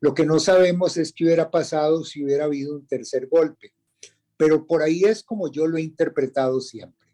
Lo 0.00 0.14
que 0.14 0.26
no 0.26 0.40
sabemos 0.40 0.96
es 0.96 1.12
qué 1.12 1.24
hubiera 1.24 1.50
pasado 1.50 2.04
si 2.04 2.24
hubiera 2.24 2.44
habido 2.44 2.74
un 2.74 2.86
tercer 2.86 3.28
golpe, 3.28 3.72
pero 4.36 4.66
por 4.66 4.82
ahí 4.82 5.04
es 5.04 5.22
como 5.22 5.50
yo 5.50 5.66
lo 5.66 5.78
he 5.78 5.82
interpretado 5.82 6.60
siempre. 6.60 7.08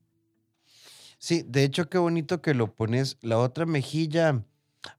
Sí, 1.19 1.45
de 1.47 1.65
hecho, 1.65 1.89
qué 1.89 1.99
bonito 1.99 2.41
que 2.41 2.55
lo 2.55 2.75
pones. 2.75 3.19
La 3.21 3.39
otra 3.39 3.67
mejilla, 3.67 4.45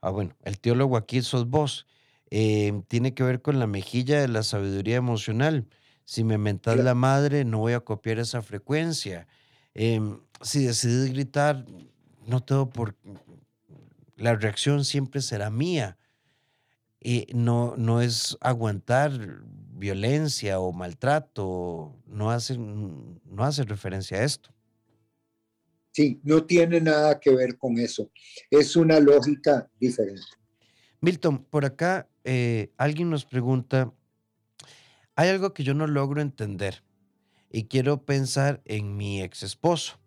ah, 0.01 0.10
bueno, 0.10 0.36
el 0.43 0.60
teólogo 0.60 0.98
aquí 0.98 1.22
sos 1.22 1.50
vos, 1.50 1.88
eh, 2.29 2.84
tiene 2.88 3.13
que 3.13 3.24
ver 3.24 3.41
con 3.41 3.58
la 3.58 3.67
mejilla 3.67 4.22
de 4.22 4.27
la 4.27 4.43
sabiduría 4.43 4.98
emocional. 4.98 5.67
Si 6.10 6.24
me 6.24 6.39
mentas 6.39 6.75
la 6.75 6.96
madre, 6.96 7.46
no 7.46 7.60
voy 7.60 7.74
a 7.74 7.82
copiar 7.82 8.18
esa 8.18 8.42
frecuencia. 8.42 9.28
Em, 9.75 10.20
si 10.42 10.63
decidís 10.63 11.13
gritar, 11.13 11.68
no 12.25 12.42
tengo 12.42 12.68
por... 12.68 12.96
La 14.16 14.34
reacción 14.34 14.86
siempre 14.86 15.22
será 15.22 15.51
mía. 15.51 16.00
Y 17.00 17.28
no, 17.36 17.75
no 17.78 18.01
es 18.01 18.36
aguantar 18.42 19.44
violencia 19.75 20.60
o 20.60 20.72
maltrato, 20.72 21.96
no 22.08 22.32
hace, 22.32 22.58
no 22.58 23.44
hace 23.44 23.62
referencia 23.62 24.18
a 24.18 24.24
esto. 24.24 24.50
Sí, 25.92 26.20
no 26.24 26.44
tiene 26.44 26.82
nada 26.82 27.20
que 27.20 27.30
ver 27.36 27.56
con 27.56 27.78
eso. 27.78 28.10
Es 28.50 28.75
una 28.75 29.00
lógica 29.00 29.70
diferente. 29.80 30.24
Milton, 31.01 31.46
por 31.46 31.66
acá 31.66 32.10
eh, 32.24 32.72
alguien 32.78 33.12
nos 33.12 33.25
pregunta, 33.25 33.94
hay 35.20 35.28
algo 35.28 35.54
que 35.54 35.66
yo 35.66 35.74
no 35.74 35.86
logro 35.86 36.22
entender 36.22 36.82
y 37.52 37.66
quiero 37.66 38.06
pensar 38.06 38.62
en 38.64 38.96
mi 38.96 39.22
ex 39.22 39.44
esposo. 39.44 40.00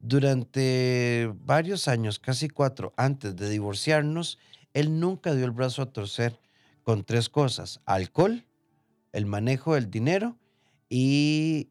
Durante 0.00 1.30
varios 1.44 1.86
años, 1.86 2.18
casi 2.18 2.48
cuatro, 2.48 2.94
antes 2.96 3.36
de 3.36 3.50
divorciarnos, 3.50 4.38
él 4.72 5.00
nunca 5.00 5.34
dio 5.34 5.44
el 5.44 5.50
brazo 5.50 5.82
a 5.82 5.92
torcer 5.92 6.40
con 6.82 7.04
tres 7.04 7.28
cosas, 7.28 7.82
alcohol, 7.84 8.46
el 9.12 9.26
manejo 9.26 9.74
del 9.74 9.90
dinero 9.90 10.38
y 10.88 11.68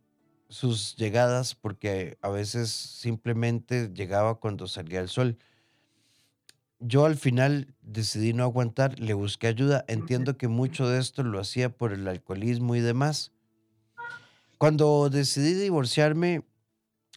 sus 0.48 0.96
llegadas, 0.98 1.55
porque 1.55 2.19
a 2.22 2.29
veces 2.29 2.69
simplemente 2.69 3.89
llegaba 3.91 4.36
cuando 4.36 4.67
salía 4.67 5.00
el 5.00 5.10
sol. 5.10 5.39
Yo 6.79 7.05
al 7.05 7.15
final 7.15 7.74
decidí 7.81 8.34
no 8.34 8.43
aguantar, 8.43 9.00
le 9.00 9.13
busqué 9.13 9.48
ayuda. 9.48 9.84
Entiendo 9.88 10.38
que 10.38 10.48
mucho 10.48 10.88
de 10.88 11.00
esto 11.00 11.24
lo 11.24 11.39
hacía 11.39 11.69
por 11.69 11.91
el 11.91 12.07
alcoholismo 12.07 12.75
y 12.75 12.81
demás, 12.81 13.31
cuando 14.57 15.10
decidí 15.10 15.53
divorciarme 15.53 16.43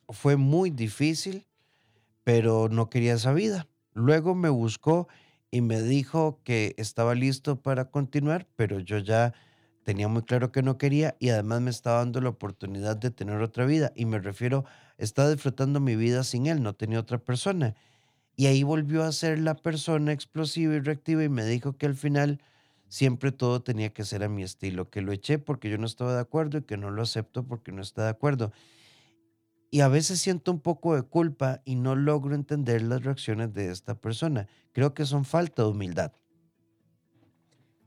fue 0.09 0.37
muy 0.37 0.71
difícil, 0.71 1.47
pero 2.25 2.69
no 2.69 2.91
quería 2.91 3.15
esa 3.15 3.33
vida. 3.33 3.67
Luego 3.93 4.35
me 4.35 4.49
buscó 4.49 5.09
y 5.51 5.63
me 5.63 5.83
dijo 5.83 6.41
que 6.45 6.75
estaba 6.77 7.15
listo 7.15 7.61
para 7.61 7.91
continuar, 7.91 8.47
pero 8.57 8.79
yo 8.81 8.99
ya 8.99 9.33
tenía 9.85 10.09
muy 10.09 10.23
claro 10.23 10.53
que 10.53 10.63
no 10.63 10.79
quería 10.79 11.17
y 11.19 11.31
además 11.31 11.61
me 11.61 11.71
estaba 11.71 11.99
dando 11.99 12.21
la 12.21 12.29
oportunidad 12.29 12.97
de 12.97 13.11
tener 13.11 13.41
otra 13.41 13.65
vida. 13.65 13.93
Y 13.95 14.05
me 14.05 14.19
refiero, 14.19 14.65
estaba 14.99 15.31
disfrutando 15.31 15.81
mi 15.81 15.97
vida 15.97 16.25
sin 16.25 16.47
él, 16.47 16.63
no 16.63 16.75
tenía 16.75 17.01
otra 17.01 17.19
persona. 17.19 17.75
Y 18.37 18.47
ahí 18.47 18.63
volvió 18.63 19.03
a 19.03 19.13
ser 19.13 19.39
la 19.39 19.57
persona 19.57 20.13
explosiva 20.13 20.75
y 20.75 20.81
reactiva 20.81 21.23
y 21.25 21.29
me 21.29 21.45
dijo 21.45 21.77
que 21.77 21.87
al 21.87 21.95
final 21.95 22.41
siempre 22.89 23.33
todo 23.33 23.63
tenía 23.63 23.93
que 23.93 24.05
ser 24.05 24.23
a 24.23 24.29
mi 24.29 24.43
estilo, 24.43 24.91
que 24.91 25.03
lo 25.03 25.13
eché 25.13 25.39
porque 25.39 25.71
yo 25.71 25.79
no 25.79 25.87
estaba 25.87 26.15
de 26.15 26.21
acuerdo 26.21 26.59
y 26.59 26.63
que 26.63 26.77
no 26.77 26.91
lo 26.91 27.03
acepto 27.03 27.47
porque 27.47 27.73
no 27.73 27.83
está 27.83 28.05
de 28.05 28.11
acuerdo. 28.11 28.53
Y 29.71 29.81
a 29.81 29.89
veces 29.89 30.21
siento 30.21 30.51
un 30.51 30.61
poco 30.61 30.97
de 30.97 31.03
culpa 31.03 31.63
y 31.65 31.77
no 31.77 31.95
logro 31.95 32.35
entender 32.35 32.83
las 32.83 33.05
reacciones 33.05 33.55
de 33.55 33.71
esta 33.71 33.95
persona. 33.95 34.49
Creo 34.73 34.95
que 34.95 35.07
son 35.07 35.25
falta 35.25 35.63
de 35.63 35.69
humildad. 35.69 36.13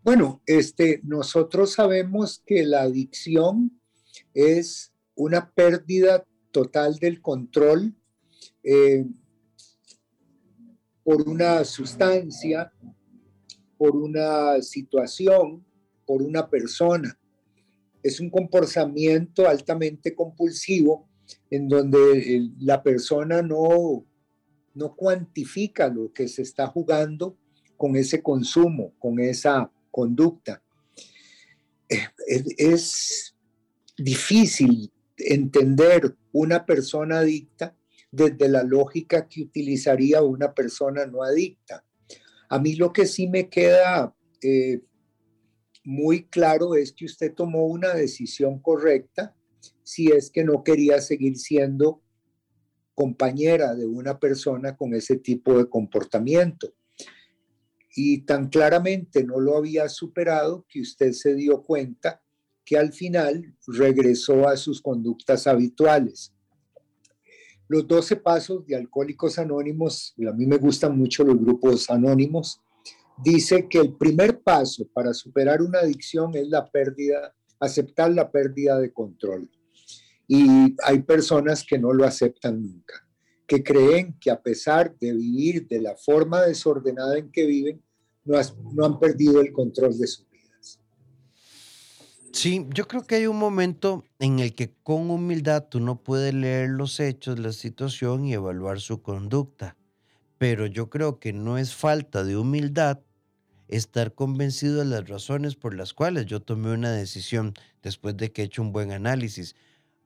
Bueno, 0.03 0.41
este, 0.45 1.01
nosotros 1.03 1.73
sabemos 1.73 2.41
que 2.45 2.63
la 2.63 2.83
adicción 2.83 3.79
es 4.33 4.93
una 5.15 5.51
pérdida 5.51 6.25
total 6.51 6.95
del 6.99 7.21
control 7.21 7.93
eh, 8.63 9.05
por 11.03 11.27
una 11.27 11.63
sustancia 11.65 12.71
por 13.83 13.97
una 13.97 14.61
situación, 14.61 15.61
por 16.05 16.21
una 16.21 16.49
persona. 16.49 17.19
Es 18.01 18.21
un 18.21 18.29
comportamiento 18.29 19.45
altamente 19.45 20.15
compulsivo 20.15 21.09
en 21.49 21.67
donde 21.67 22.49
la 22.59 22.81
persona 22.81 23.41
no, 23.41 24.05
no 24.73 24.95
cuantifica 24.95 25.89
lo 25.89 26.13
que 26.13 26.29
se 26.29 26.43
está 26.43 26.67
jugando 26.67 27.37
con 27.75 27.97
ese 27.97 28.23
consumo, 28.23 28.93
con 28.99 29.19
esa 29.19 29.69
conducta. 29.91 30.63
Es 32.57 33.35
difícil 33.97 34.93
entender 35.17 36.15
una 36.31 36.65
persona 36.65 37.19
adicta 37.19 37.75
desde 38.13 38.47
la 38.47 38.61
lógica 38.63 39.27
que 39.27 39.41
utilizaría 39.41 40.21
una 40.21 40.53
persona 40.53 41.07
no 41.07 41.23
adicta. 41.23 41.83
A 42.47 42.59
mí 42.59 42.75
lo 42.75 42.93
que 42.93 43.07
sí 43.07 43.27
me 43.27 43.49
queda 43.49 44.15
eh, 44.43 44.81
muy 45.83 46.25
claro 46.25 46.75
es 46.75 46.91
que 46.91 47.05
usted 47.05 47.33
tomó 47.33 47.65
una 47.65 47.95
decisión 47.95 48.59
correcta 48.59 49.35
si 49.81 50.11
es 50.11 50.29
que 50.29 50.43
no 50.43 50.63
quería 50.63 51.01
seguir 51.01 51.37
siendo 51.37 52.03
compañera 52.93 53.73
de 53.73 53.87
una 53.87 54.19
persona 54.19 54.77
con 54.77 54.93
ese 54.93 55.17
tipo 55.17 55.57
de 55.57 55.67
comportamiento. 55.67 56.71
Y 57.95 58.25
tan 58.25 58.49
claramente 58.49 59.23
no 59.23 59.39
lo 59.39 59.57
había 59.57 59.89
superado 59.89 60.67
que 60.69 60.81
usted 60.81 61.13
se 61.13 61.33
dio 61.33 61.63
cuenta 61.63 62.21
que 62.63 62.77
al 62.77 62.93
final 62.93 63.55
regresó 63.65 64.47
a 64.47 64.55
sus 64.55 64.83
conductas 64.83 65.47
habituales. 65.47 66.32
Los 67.67 67.87
12 67.87 68.17
pasos 68.17 68.65
de 68.67 68.75
Alcohólicos 68.75 69.39
Anónimos, 69.39 70.13
y 70.17 70.27
a 70.27 70.31
mí 70.31 70.45
me 70.45 70.57
gustan 70.57 70.97
mucho 70.97 71.23
los 71.23 71.39
grupos 71.39 71.89
anónimos, 71.89 72.61
dice 73.23 73.67
que 73.69 73.79
el 73.79 73.93
primer 73.93 74.41
paso 74.41 74.87
para 74.93 75.13
superar 75.13 75.61
una 75.61 75.79
adicción 75.79 76.35
es 76.35 76.47
la 76.49 76.69
pérdida, 76.69 77.33
aceptar 77.59 78.11
la 78.11 78.29
pérdida 78.31 78.79
de 78.79 78.91
control. 78.91 79.49
Y 80.27 80.75
hay 80.83 81.01
personas 81.03 81.63
que 81.67 81.77
no 81.77 81.93
lo 81.93 82.05
aceptan 82.05 82.61
nunca, 82.61 83.07
que 83.47 83.63
creen 83.63 84.17
que 84.19 84.31
a 84.31 84.41
pesar 84.41 84.95
de 84.99 85.13
vivir 85.13 85.67
de 85.67 85.81
la 85.81 85.95
forma 85.95 86.41
desordenada 86.41 87.17
en 87.17 87.31
que 87.31 87.45
viven, 87.45 87.81
no, 88.25 88.37
no 88.73 88.85
han 88.85 88.99
perdido 88.99 89.41
el 89.41 89.51
control 89.51 89.97
de 89.97 90.07
su 90.07 90.25
Sí, 92.33 92.65
yo 92.73 92.87
creo 92.87 93.03
que 93.03 93.15
hay 93.15 93.27
un 93.27 93.37
momento 93.37 94.03
en 94.19 94.39
el 94.39 94.55
que 94.55 94.73
con 94.83 95.11
humildad 95.11 95.67
tú 95.69 95.79
no 95.79 96.01
puedes 96.01 96.33
leer 96.33 96.69
los 96.69 96.99
hechos, 96.99 97.37
la 97.37 97.51
situación 97.53 98.25
y 98.25 98.33
evaluar 98.33 98.79
su 98.81 99.03
conducta. 99.03 99.77
Pero 100.39 100.65
yo 100.67 100.89
creo 100.89 101.19
que 101.19 101.33
no 101.33 101.57
es 101.57 101.75
falta 101.75 102.23
de 102.23 102.37
humildad 102.37 103.01
estar 103.67 104.15
convencido 104.15 104.79
de 104.79 104.85
las 104.85 105.09
razones 105.09 105.55
por 105.55 105.75
las 105.75 105.93
cuales 105.93 106.25
yo 106.27 106.41
tomé 106.41 106.73
una 106.73 106.91
decisión 106.91 107.53
después 107.83 108.17
de 108.17 108.31
que 108.31 108.43
he 108.43 108.45
hecho 108.45 108.63
un 108.63 108.73
buen 108.73 108.91
análisis, 108.91 109.55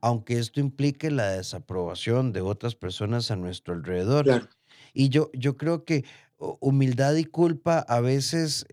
aunque 0.02 0.40
esto 0.40 0.60
implique 0.60 1.12
la 1.12 1.30
desaprobación 1.32 2.34
de 2.34 2.42
otras 2.42 2.76
personas 2.76 3.32
a 3.32 3.38
nuestro 3.38 3.74
alrededor. 3.76 4.34
Y 4.94 5.10
yo, 5.10 5.30
yo 5.34 5.58
creo 5.58 5.86
que 5.86 6.06
humildad 6.38 7.16
y 7.16 7.26
culpa 7.26 7.80
a 7.80 8.00
veces 8.00 8.66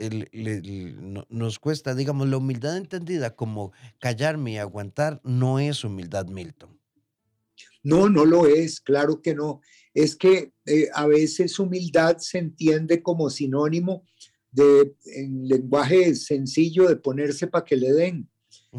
nos 1.29 1.59
cuesta, 1.59 1.95
digamos, 1.95 2.29
la 2.29 2.37
humildad 2.37 2.77
entendida 2.77 3.35
como 3.35 3.73
callarme 3.99 4.53
y 4.53 4.59
aguantar 4.59 5.21
no 5.25 5.59
es 5.59 5.85
humildad, 5.85 6.27
Milton. 6.27 6.79
No, 7.83 8.09
no 8.09 8.25
lo 8.25 8.47
es, 8.47 8.81
claro 8.81 9.21
que 9.21 9.35
no. 9.35 9.61
Es 9.93 10.17
que 10.17 10.53
eh, 10.67 10.89
a 10.95 11.07
veces 11.07 11.59
humildad 11.59 12.19
se 12.19 12.39
entiende 12.39 13.03
como 13.03 13.31
sinónimo 13.31 14.05
de, 14.51 14.95
en 15.07 15.47
lenguaje 15.47 16.15
sencillo, 16.15 16.89
de 16.89 16.97
ponerse 16.97 17.47
para 17.47 17.65
que 17.65 17.77
le 17.77 17.93
den. 17.93 18.29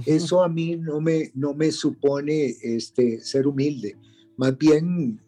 Eso 0.05 0.43
a 0.43 0.49
mí 0.49 0.75
no 0.75 0.99
me, 0.99 1.31
no 1.35 1.53
me 1.53 1.71
supone 1.71 2.55
este, 2.61 3.21
ser 3.21 3.47
humilde. 3.47 3.95
Más 4.35 4.57
bien 4.57 5.21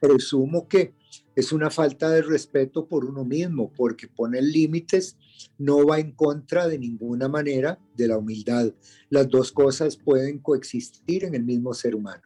presumo 0.00 0.66
que 0.66 0.94
es 1.34 1.52
una 1.52 1.70
falta 1.70 2.10
de 2.10 2.22
respeto 2.22 2.86
por 2.86 3.04
uno 3.04 3.24
mismo, 3.24 3.72
porque 3.72 4.08
poner 4.08 4.44
límites 4.44 5.16
no 5.58 5.86
va 5.86 5.98
en 5.98 6.12
contra 6.12 6.68
de 6.68 6.78
ninguna 6.78 7.28
manera 7.28 7.78
de 7.96 8.08
la 8.08 8.18
humildad. 8.18 8.72
Las 9.08 9.28
dos 9.28 9.52
cosas 9.52 9.96
pueden 9.96 10.38
coexistir 10.38 11.24
en 11.24 11.34
el 11.34 11.44
mismo 11.44 11.72
ser 11.74 11.94
humano. 11.94 12.22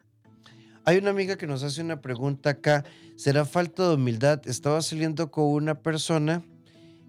Hay 0.83 0.97
una 0.97 1.09
amiga 1.09 1.37
que 1.37 1.47
nos 1.47 1.63
hace 1.63 1.81
una 1.81 2.01
pregunta 2.01 2.51
acá. 2.51 2.85
¿Será 3.17 3.43
falta 3.45 3.89
de 3.89 3.95
humildad? 3.95 4.41
Estaba 4.47 4.81
saliendo 4.81 5.31
con 5.31 5.45
una 5.45 5.81
persona 5.81 6.45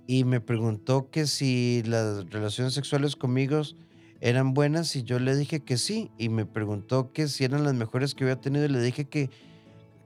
y 0.07 0.25
me 0.25 0.41
preguntó 0.41 1.11
que 1.11 1.27
si 1.27 1.83
las 1.87 2.29
relaciones 2.31 2.75
sexuales 2.75 3.15
conmigo 3.15 3.63
eran 4.21 4.53
buenas 4.53 4.97
y 4.97 5.05
yo 5.05 5.21
le 5.21 5.37
dije 5.37 5.61
que 5.61 5.77
sí. 5.77 6.11
Y 6.19 6.29
me 6.29 6.45
preguntó 6.45 7.13
que 7.13 7.29
si 7.29 7.45
eran 7.45 7.63
las 7.63 7.75
mejores 7.75 8.15
que 8.15 8.25
había 8.25 8.41
tenido 8.41 8.65
y 8.65 8.69
le 8.69 8.81
dije 8.81 9.05
que 9.05 9.31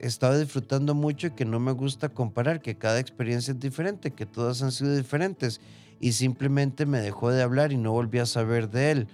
estaba 0.07 0.37
disfrutando 0.37 0.93
mucho 0.93 1.27
y 1.27 1.31
que 1.31 1.45
no 1.45 1.59
me 1.59 1.71
gusta 1.71 2.09
comparar, 2.09 2.61
que 2.61 2.77
cada 2.77 2.99
experiencia 2.99 3.53
es 3.53 3.59
diferente, 3.59 4.11
que 4.11 4.25
todas 4.25 4.61
han 4.61 4.71
sido 4.71 4.95
diferentes. 4.95 5.61
Y 5.99 6.13
simplemente 6.13 6.85
me 6.85 6.99
dejó 6.99 7.29
de 7.29 7.41
hablar 7.41 7.71
y 7.71 7.77
no 7.77 7.91
volví 7.91 8.19
a 8.19 8.25
saber 8.25 8.69
de 8.69 8.91
él. 8.91 9.07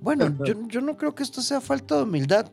Bueno, 0.00 0.36
yo, 0.44 0.66
yo 0.66 0.80
no 0.80 0.96
creo 0.96 1.14
que 1.14 1.22
esto 1.22 1.42
sea 1.42 1.60
falta 1.60 1.96
de 1.96 2.02
humildad. 2.02 2.50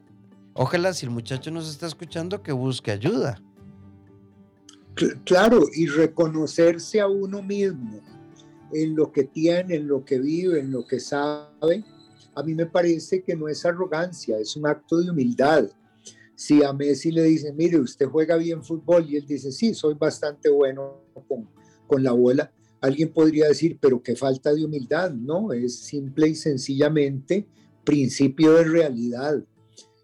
Ojalá 0.53 0.93
si 0.93 1.05
el 1.05 1.11
muchacho 1.11 1.49
nos 1.51 1.69
está 1.69 1.87
escuchando 1.87 2.43
que 2.43 2.51
busque 2.51 2.91
ayuda. 2.91 3.41
Claro, 5.23 5.61
y 5.73 5.87
reconocerse 5.87 6.99
a 6.99 7.07
uno 7.07 7.41
mismo 7.41 8.01
en 8.73 8.95
lo 8.95 9.11
que 9.11 9.23
tiene, 9.23 9.75
en 9.75 9.87
lo 9.87 10.03
que 10.03 10.19
vive, 10.19 10.59
en 10.59 10.71
lo 10.71 10.85
que 10.85 10.99
sabe, 10.99 11.83
a 12.35 12.43
mí 12.43 12.53
me 12.53 12.65
parece 12.65 13.23
que 13.23 13.35
no 13.35 13.47
es 13.47 13.65
arrogancia, 13.65 14.37
es 14.37 14.55
un 14.55 14.67
acto 14.67 14.97
de 14.97 15.09
humildad. 15.09 15.69
Si 16.39 16.63
a 16.63 16.71
Messi 16.71 17.11
le 17.11 17.23
dicen, 17.23 17.53
mire, 17.57 17.77
usted 17.81 18.05
juega 18.05 18.37
bien 18.37 18.63
fútbol 18.63 19.05
y 19.09 19.17
él 19.17 19.25
dice, 19.25 19.51
sí, 19.51 19.73
soy 19.73 19.95
bastante 19.95 20.47
bueno 20.49 21.03
con, 21.85 22.01
la 22.01 22.13
bola, 22.13 22.49
alguien 22.79 23.11
podría 23.11 23.49
decir, 23.49 23.77
pero 23.81 24.01
qué 24.01 24.15
falta 24.15 24.53
de 24.53 24.63
humildad. 24.63 25.11
No, 25.11 25.51
es 25.51 25.79
simple 25.79 26.29
y 26.29 26.35
sencillamente 26.35 27.45
principio 27.83 28.53
de 28.53 28.63
realidad. 28.63 29.43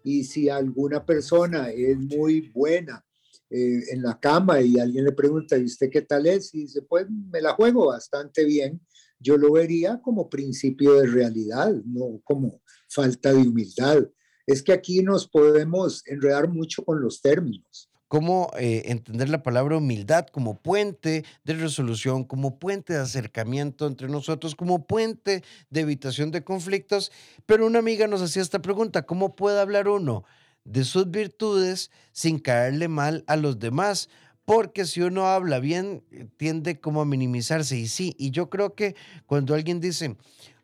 Y 0.04 0.24
si 0.24 0.50
alguna 0.50 1.06
persona 1.06 1.70
es 1.70 1.96
muy 1.96 2.50
buena 2.50 3.02
eh, 3.48 3.84
en 3.92 4.02
la 4.02 4.20
cama 4.20 4.60
y 4.60 4.78
alguien 4.78 5.06
le 5.06 5.12
pregunta, 5.12 5.56
¿y 5.56 5.64
usted 5.64 5.88
qué 5.88 6.02
tal 6.02 6.26
es? 6.26 6.54
Y 6.54 6.64
dice, 6.64 6.82
pues 6.82 7.06
me 7.08 7.40
la 7.40 7.54
juego 7.54 7.86
bastante 7.86 8.44
bien, 8.44 8.78
yo 9.18 9.38
lo 9.38 9.52
vería 9.52 10.02
como 10.02 10.28
principio 10.28 11.00
de 11.00 11.06
realidad, 11.06 11.74
no 11.86 12.20
como 12.24 12.60
falta 12.90 13.32
de 13.32 13.40
humildad. 13.40 14.06
Es 14.46 14.62
que 14.62 14.72
aquí 14.72 15.02
nos 15.02 15.26
podemos 15.26 16.06
enredar 16.06 16.48
mucho 16.48 16.84
con 16.84 17.02
los 17.02 17.20
términos 17.20 17.90
cómo 18.08 18.50
eh, 18.58 18.82
entender 18.86 19.28
la 19.28 19.42
palabra 19.42 19.78
humildad 19.78 20.26
como 20.26 20.60
puente 20.60 21.24
de 21.44 21.54
resolución, 21.54 22.24
como 22.24 22.58
puente 22.58 22.92
de 22.92 23.00
acercamiento 23.00 23.86
entre 23.86 24.08
nosotros, 24.08 24.54
como 24.54 24.86
puente 24.86 25.42
de 25.70 25.80
evitación 25.80 26.30
de 26.30 26.44
conflictos. 26.44 27.10
Pero 27.46 27.66
una 27.66 27.80
amiga 27.80 28.06
nos 28.06 28.22
hacía 28.22 28.42
esta 28.42 28.62
pregunta, 28.62 29.06
¿cómo 29.06 29.34
puede 29.34 29.60
hablar 29.60 29.88
uno 29.88 30.24
de 30.64 30.84
sus 30.84 31.10
virtudes 31.10 31.90
sin 32.12 32.38
caerle 32.38 32.88
mal 32.88 33.24
a 33.26 33.36
los 33.36 33.58
demás? 33.58 34.08
Porque 34.44 34.84
si 34.84 35.02
uno 35.02 35.26
habla 35.26 35.58
bien, 35.58 36.04
eh, 36.12 36.28
tiende 36.36 36.80
como 36.80 37.00
a 37.00 37.04
minimizarse. 37.04 37.76
Y 37.76 37.88
sí, 37.88 38.14
y 38.16 38.30
yo 38.30 38.48
creo 38.48 38.76
que 38.76 38.94
cuando 39.26 39.54
alguien 39.54 39.80
dice, 39.80 40.16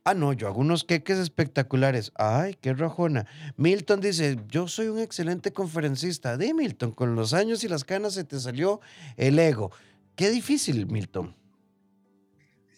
Ah, 0.04 0.14
no, 0.14 0.32
yo 0.32 0.48
hago 0.48 0.60
unos 0.60 0.82
queques 0.82 1.18
espectaculares. 1.18 2.10
Ay, 2.16 2.56
qué 2.60 2.74
rajona. 2.74 3.26
Milton 3.56 4.00
dice, 4.00 4.36
yo 4.48 4.66
soy 4.66 4.88
un 4.88 4.98
excelente 4.98 5.52
conferencista. 5.52 6.36
De 6.36 6.52
Milton, 6.52 6.90
con 6.90 7.14
los 7.14 7.32
años 7.34 7.62
y 7.62 7.68
las 7.68 7.84
canas 7.84 8.14
se 8.14 8.24
te 8.24 8.40
salió 8.40 8.80
el 9.16 9.38
ego. 9.38 9.70
Qué 10.16 10.30
difícil, 10.30 10.86
Milton. 10.86 11.36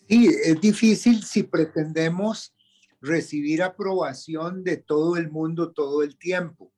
Sí, 0.07 0.29
es 0.45 0.61
difícil 0.61 1.25
si 1.25 1.45
pretendemos 1.45 2.55
recibir 3.01 3.63
aprobación 3.63 4.63
de 4.63 4.77
todo 4.77 5.17
el 5.17 5.31
mundo 5.31 5.73
todo 5.73 6.03
el 6.03 6.19
tiempo. 6.19 6.73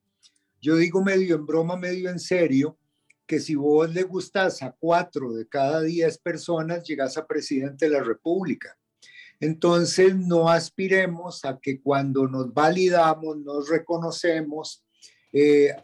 Yo 0.61 0.76
digo 0.76 1.02
medio 1.02 1.35
en 1.35 1.44
broma, 1.44 1.76
medio 1.76 2.09
en 2.09 2.20
serio, 2.20 2.78
que 3.26 3.40
si 3.40 3.56
vos 3.56 3.92
le 3.92 4.04
gustas 4.04 4.62
a 4.62 4.70
cuatro 4.78 5.32
de 5.32 5.48
cada 5.48 5.82
diez 5.82 6.18
personas, 6.18 6.85
llegas 6.85 7.16
a 7.16 7.26
presidente 7.26 7.87
de 7.87 7.92
la 7.92 8.04
República. 8.04 8.76
Entonces, 9.40 10.16
no 10.16 10.49
aspiremos 10.49 11.44
a 11.44 11.59
que 11.61 11.81
cuando 11.81 12.27
nos 12.27 12.53
validamos, 12.53 13.38
nos 13.38 13.68
reconocemos, 13.68 14.85
eh, 15.33 15.75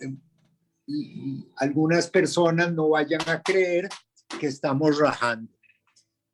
algunas 1.56 2.08
personas 2.08 2.72
no 2.72 2.90
vayan 2.90 3.20
a 3.28 3.42
creer 3.42 3.88
que 4.40 4.46
estamos 4.46 4.98
rajando. 4.98 5.52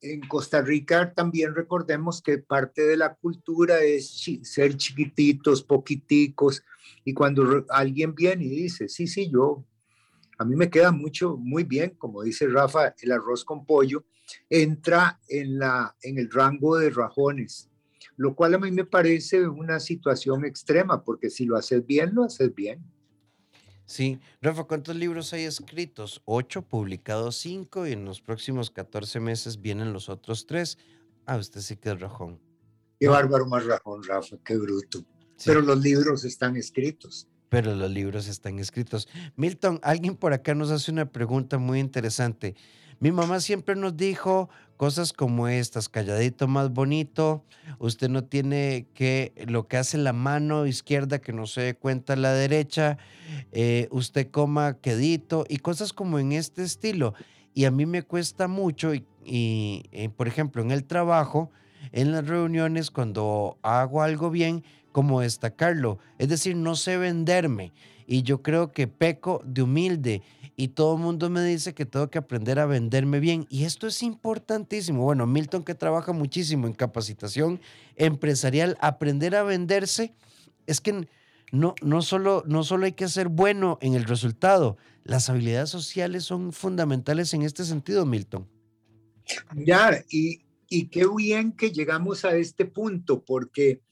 En 0.00 0.20
Costa 0.20 0.62
Rica 0.62 1.12
también 1.12 1.56
recordemos 1.56 2.22
que 2.22 2.38
parte 2.38 2.82
de 2.82 2.96
la 2.96 3.14
cultura 3.14 3.80
es 3.80 4.24
ser 4.42 4.76
chiquititos, 4.76 5.64
poquiticos, 5.64 6.62
y 7.04 7.12
cuando 7.14 7.66
alguien 7.68 8.14
viene 8.14 8.44
y 8.44 8.50
dice, 8.50 8.88
sí, 8.88 9.08
sí, 9.08 9.28
yo, 9.28 9.64
a 10.38 10.44
mí 10.44 10.54
me 10.54 10.70
queda 10.70 10.92
mucho, 10.92 11.36
muy 11.36 11.64
bien, 11.64 11.96
como 11.98 12.22
dice 12.22 12.46
Rafa, 12.46 12.94
el 13.00 13.10
arroz 13.10 13.44
con 13.44 13.66
pollo, 13.66 14.04
entra 14.48 15.20
en, 15.28 15.58
la, 15.58 15.96
en 16.02 16.18
el 16.18 16.30
rango 16.30 16.76
de 16.76 16.90
rajones, 16.90 17.70
lo 18.16 18.34
cual 18.34 18.54
a 18.54 18.58
mí 18.58 18.70
me 18.70 18.84
parece 18.84 19.46
una 19.46 19.80
situación 19.80 20.44
extrema, 20.44 21.04
porque 21.04 21.30
si 21.30 21.44
lo 21.44 21.56
haces 21.56 21.86
bien, 21.86 22.14
lo 22.14 22.24
haces 22.24 22.54
bien. 22.54 22.84
Sí, 23.86 24.20
Rafa, 24.42 24.64
¿cuántos 24.64 24.96
libros 24.96 25.32
hay 25.32 25.44
escritos? 25.44 26.20
Ocho, 26.26 26.60
publicados 26.60 27.36
cinco, 27.36 27.86
y 27.86 27.92
en 27.92 28.04
los 28.04 28.20
próximos 28.20 28.70
14 28.70 29.18
meses 29.18 29.62
vienen 29.62 29.94
los 29.94 30.10
otros 30.10 30.46
tres. 30.46 30.76
Ah, 31.24 31.38
usted 31.38 31.62
sí 31.62 31.76
que 31.76 31.90
es 31.90 31.98
rajón. 31.98 32.38
Qué 33.00 33.08
bárbaro 33.08 33.46
más 33.46 33.64
rajón, 33.64 34.02
Rafa, 34.02 34.36
qué 34.44 34.56
bruto. 34.56 35.04
Pero 35.44 35.62
los 35.62 35.80
libros 35.80 36.24
están 36.24 36.56
escritos. 36.56 37.28
Pero 37.48 37.74
los 37.74 37.90
libros 37.90 38.28
están 38.28 38.58
escritos. 38.58 39.08
Milton, 39.36 39.80
alguien 39.82 40.16
por 40.16 40.32
acá 40.32 40.54
nos 40.54 40.70
hace 40.70 40.90
una 40.90 41.10
pregunta 41.10 41.56
muy 41.58 41.78
interesante. 41.80 42.56
Mi 43.00 43.12
mamá 43.12 43.40
siempre 43.40 43.76
nos 43.76 43.96
dijo 43.96 44.48
cosas 44.76 45.12
como 45.12 45.46
estas, 45.48 45.88
calladito 45.88 46.48
más 46.48 46.70
bonito, 46.70 47.44
usted 47.78 48.08
no 48.08 48.24
tiene 48.24 48.86
que, 48.94 49.32
lo 49.46 49.68
que 49.68 49.76
hace 49.76 49.98
la 49.98 50.12
mano 50.12 50.66
izquierda 50.66 51.20
que 51.20 51.32
no 51.32 51.46
se 51.46 51.60
dé 51.60 51.74
cuenta 51.74 52.16
la 52.16 52.32
derecha, 52.32 52.98
eh, 53.52 53.88
usted 53.90 54.30
coma 54.30 54.78
quedito 54.80 55.44
y 55.48 55.58
cosas 55.58 55.92
como 55.92 56.18
en 56.18 56.32
este 56.32 56.62
estilo. 56.64 57.14
Y 57.54 57.64
a 57.66 57.70
mí 57.70 57.86
me 57.86 58.02
cuesta 58.02 58.48
mucho 58.48 58.92
y, 58.94 59.04
eh, 59.24 60.08
por 60.16 60.28
ejemplo, 60.28 60.62
en 60.62 60.70
el 60.70 60.84
trabajo, 60.84 61.50
en 61.92 62.12
las 62.12 62.26
reuniones, 62.26 62.90
cuando 62.90 63.58
hago 63.62 64.02
algo 64.02 64.30
bien, 64.30 64.64
como 64.92 65.20
destacarlo. 65.20 65.98
Es 66.18 66.28
decir, 66.28 66.56
no 66.56 66.74
sé 66.74 66.98
venderme. 66.98 67.72
Y 68.10 68.22
yo 68.22 68.42
creo 68.42 68.72
que 68.72 68.88
peco 68.88 69.42
de 69.44 69.62
humilde 69.62 70.22
y 70.56 70.68
todo 70.68 70.96
el 70.96 71.02
mundo 71.02 71.28
me 71.28 71.44
dice 71.44 71.74
que 71.74 71.84
tengo 71.84 72.08
que 72.08 72.16
aprender 72.16 72.58
a 72.58 72.64
venderme 72.64 73.20
bien. 73.20 73.46
Y 73.50 73.64
esto 73.64 73.86
es 73.86 74.02
importantísimo. 74.02 75.04
Bueno, 75.04 75.26
Milton 75.26 75.62
que 75.62 75.74
trabaja 75.74 76.12
muchísimo 76.12 76.66
en 76.66 76.72
capacitación 76.72 77.60
empresarial, 77.96 78.78
aprender 78.80 79.36
a 79.36 79.42
venderse 79.42 80.14
es 80.66 80.80
que 80.80 81.06
no, 81.52 81.74
no, 81.82 82.00
solo, 82.00 82.44
no 82.46 82.64
solo 82.64 82.86
hay 82.86 82.92
que 82.92 83.08
ser 83.08 83.28
bueno 83.28 83.76
en 83.82 83.92
el 83.92 84.04
resultado, 84.04 84.78
las 85.04 85.28
habilidades 85.28 85.68
sociales 85.68 86.24
son 86.24 86.54
fundamentales 86.54 87.34
en 87.34 87.42
este 87.42 87.64
sentido, 87.64 88.06
Milton. 88.06 88.48
Ya, 89.54 90.02
y, 90.10 90.40
y 90.70 90.88
qué 90.88 91.06
bien 91.14 91.52
que 91.52 91.72
llegamos 91.72 92.24
a 92.24 92.34
este 92.34 92.64
punto, 92.64 93.22
porque 93.22 93.82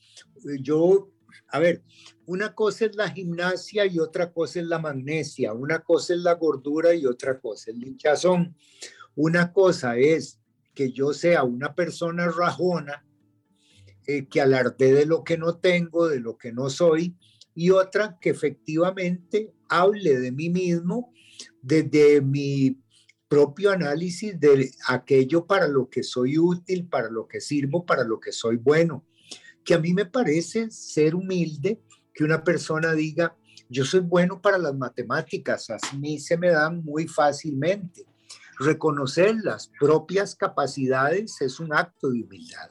yo, 0.63 1.11
a 1.49 1.59
ver, 1.59 1.83
una 2.27 2.55
cosa 2.55 2.87
es 2.87 2.97
la 2.97 3.11
gimnasia 3.11 3.87
y 3.87 3.99
otra 3.99 4.33
cosa 4.33 4.61
es 4.61 4.67
la 4.67 4.79
magnesia, 4.79 5.53
una 5.53 5.79
cosa 5.79 6.15
es 6.15 6.21
la 6.21 6.35
gordura 6.35 6.93
y 6.95 7.07
otra 7.07 7.39
cosa 7.39 7.71
es 7.71 7.77
el 7.77 7.87
hinchazón. 7.87 8.57
Una 9.15 9.53
cosa 9.53 9.97
es 9.97 10.41
que 10.75 10.93
yo 10.93 11.13
sea 11.13 11.45
una 11.45 11.75
persona 11.75 12.29
rajona, 12.29 13.07
eh, 14.07 14.27
que 14.27 14.41
alarde 14.41 14.93
de 14.93 15.07
lo 15.07 15.25
que 15.25 15.39
no 15.39 15.59
tengo, 15.59 16.09
de 16.09 16.21
lo 16.21 16.37
que 16.37 16.53
no 16.53 16.69
soy, 16.69 17.17
y 17.55 17.71
otra 17.71 18.19
que 18.21 18.31
efectivamente 18.31 19.55
hable 19.69 20.19
de 20.19 20.33
mí 20.33 20.51
mismo 20.51 21.13
desde 21.63 22.21
mi 22.21 22.79
propio 23.29 23.71
análisis 23.71 24.39
de 24.39 24.71
aquello 24.89 25.47
para 25.47 25.67
lo 25.67 25.89
que 25.89 26.03
soy 26.03 26.39
útil, 26.39 26.87
para 26.89 27.09
lo 27.09 27.27
que 27.27 27.41
sirvo, 27.41 27.87
para 27.87 28.05
lo 28.05 28.21
que 28.21 28.33
soy 28.33 28.57
bueno. 28.57 29.07
Que 29.65 29.75
a 29.75 29.79
mí 29.79 29.95
me 29.95 30.07
parece 30.07 30.71
ser 30.71 31.15
humilde 31.15 31.81
que 32.17 32.25
una 32.25 32.43
persona 32.43 32.95
diga, 32.95 33.37
yo 33.69 33.85
soy 33.85 34.01
bueno 34.01 34.41
para 34.41 34.57
las 34.57 34.75
matemáticas, 34.75 35.69
a 35.69 35.79
mí 35.97 36.19
se 36.19 36.39
me 36.39 36.49
dan 36.49 36.83
muy 36.83 37.07
fácilmente. 37.07 38.07
Reconocer 38.59 39.37
las 39.45 39.71
propias 39.79 40.35
capacidades 40.35 41.41
es 41.43 41.61
un 41.61 41.75
acto 41.75 42.09
de 42.09 42.23
humildad. 42.23 42.71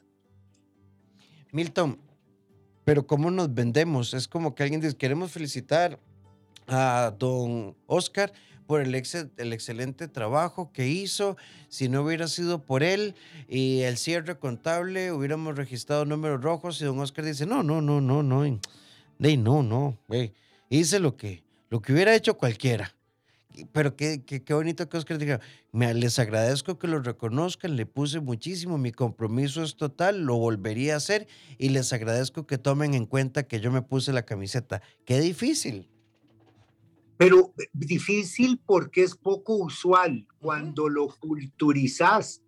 Milton, 1.51 1.99
pero 2.83 3.05
¿cómo 3.05 3.29
nos 3.29 3.53
vendemos? 3.53 4.15
Es 4.15 4.27
como 4.27 4.55
que 4.55 4.63
alguien 4.63 4.81
dice, 4.81 4.97
queremos 4.97 5.31
felicitar 5.31 5.99
a 6.67 7.13
don 7.19 7.77
Oscar 7.85 8.33
por 8.65 8.81
el, 8.81 8.95
el 8.95 9.53
excelente 9.53 10.07
trabajo 10.07 10.71
que 10.71 10.87
hizo. 10.87 11.37
Si 11.69 11.87
no 11.87 12.01
hubiera 12.01 12.27
sido 12.27 12.65
por 12.65 12.81
él 12.81 13.13
y 13.47 13.81
el 13.81 13.97
cierre 13.97 14.39
contable, 14.39 15.11
hubiéramos 15.11 15.55
registrado 15.55 16.03
números 16.03 16.41
rojos 16.41 16.81
y 16.81 16.85
don 16.85 16.97
Oscar 16.99 17.25
dice, 17.25 17.45
no, 17.45 17.61
no, 17.61 17.79
no, 17.79 18.01
no, 18.01 18.23
no, 18.23 18.43
no, 19.19 19.63
no, 19.63 19.97
hice 20.69 20.99
lo 20.99 21.15
que, 21.15 21.43
lo 21.69 21.81
que 21.81 21.93
hubiera 21.93 22.15
hecho 22.15 22.37
cualquiera. 22.37 22.95
Pero 23.71 23.95
qué, 23.95 24.23
qué, 24.25 24.43
qué 24.43 24.53
bonito 24.53 24.89
que 24.89 24.97
Oscar 24.97 25.17
diga, 25.17 25.39
me, 25.71 25.93
les 25.93 26.19
agradezco 26.19 26.77
que 26.77 26.87
lo 26.87 26.99
reconozcan, 26.99 27.77
le 27.77 27.85
puse 27.85 28.19
muchísimo, 28.19 28.77
mi 28.77 28.91
compromiso 28.91 29.63
es 29.63 29.77
total, 29.77 30.23
lo 30.23 30.35
volvería 30.35 30.95
a 30.95 30.97
hacer 30.97 31.27
y 31.57 31.69
les 31.69 31.93
agradezco 31.93 32.45
que 32.45 32.57
tomen 32.57 32.93
en 32.93 33.05
cuenta 33.05 33.43
que 33.43 33.61
yo 33.61 33.71
me 33.71 33.81
puse 33.81 34.11
la 34.11 34.25
camiseta. 34.25 34.81
Qué 35.05 35.21
difícil. 35.21 35.89
Pero 37.17 37.53
eh, 37.57 37.69
difícil 37.71 38.61
porque 38.65 39.03
es 39.03 39.15
poco 39.15 39.55
usual 39.55 40.27
cuando 40.39 40.89
lo 40.89 41.07
culturizas 41.07 42.41